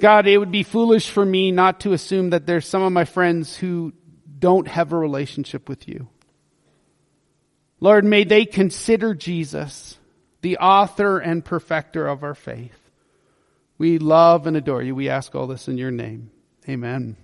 God, 0.00 0.26
it 0.26 0.38
would 0.38 0.50
be 0.50 0.62
foolish 0.62 1.10
for 1.10 1.24
me 1.24 1.52
not 1.52 1.80
to 1.80 1.92
assume 1.92 2.30
that 2.30 2.46
there's 2.46 2.66
some 2.66 2.82
of 2.82 2.92
my 2.92 3.04
friends 3.04 3.56
who 3.56 3.92
don't 4.38 4.68
have 4.68 4.92
a 4.92 4.98
relationship 4.98 5.68
with 5.68 5.88
you. 5.88 6.08
Lord, 7.80 8.04
may 8.04 8.24
they 8.24 8.44
consider 8.44 9.14
Jesus, 9.14 9.98
the 10.40 10.58
author 10.58 11.18
and 11.18 11.44
perfecter 11.44 12.06
of 12.06 12.22
our 12.22 12.34
faith. 12.34 12.78
We 13.78 13.98
love 13.98 14.46
and 14.46 14.56
adore 14.56 14.82
you. 14.82 14.94
We 14.94 15.08
ask 15.08 15.34
all 15.34 15.46
this 15.46 15.68
in 15.68 15.78
your 15.78 15.90
name. 15.90 16.30
Amen. 16.68 17.16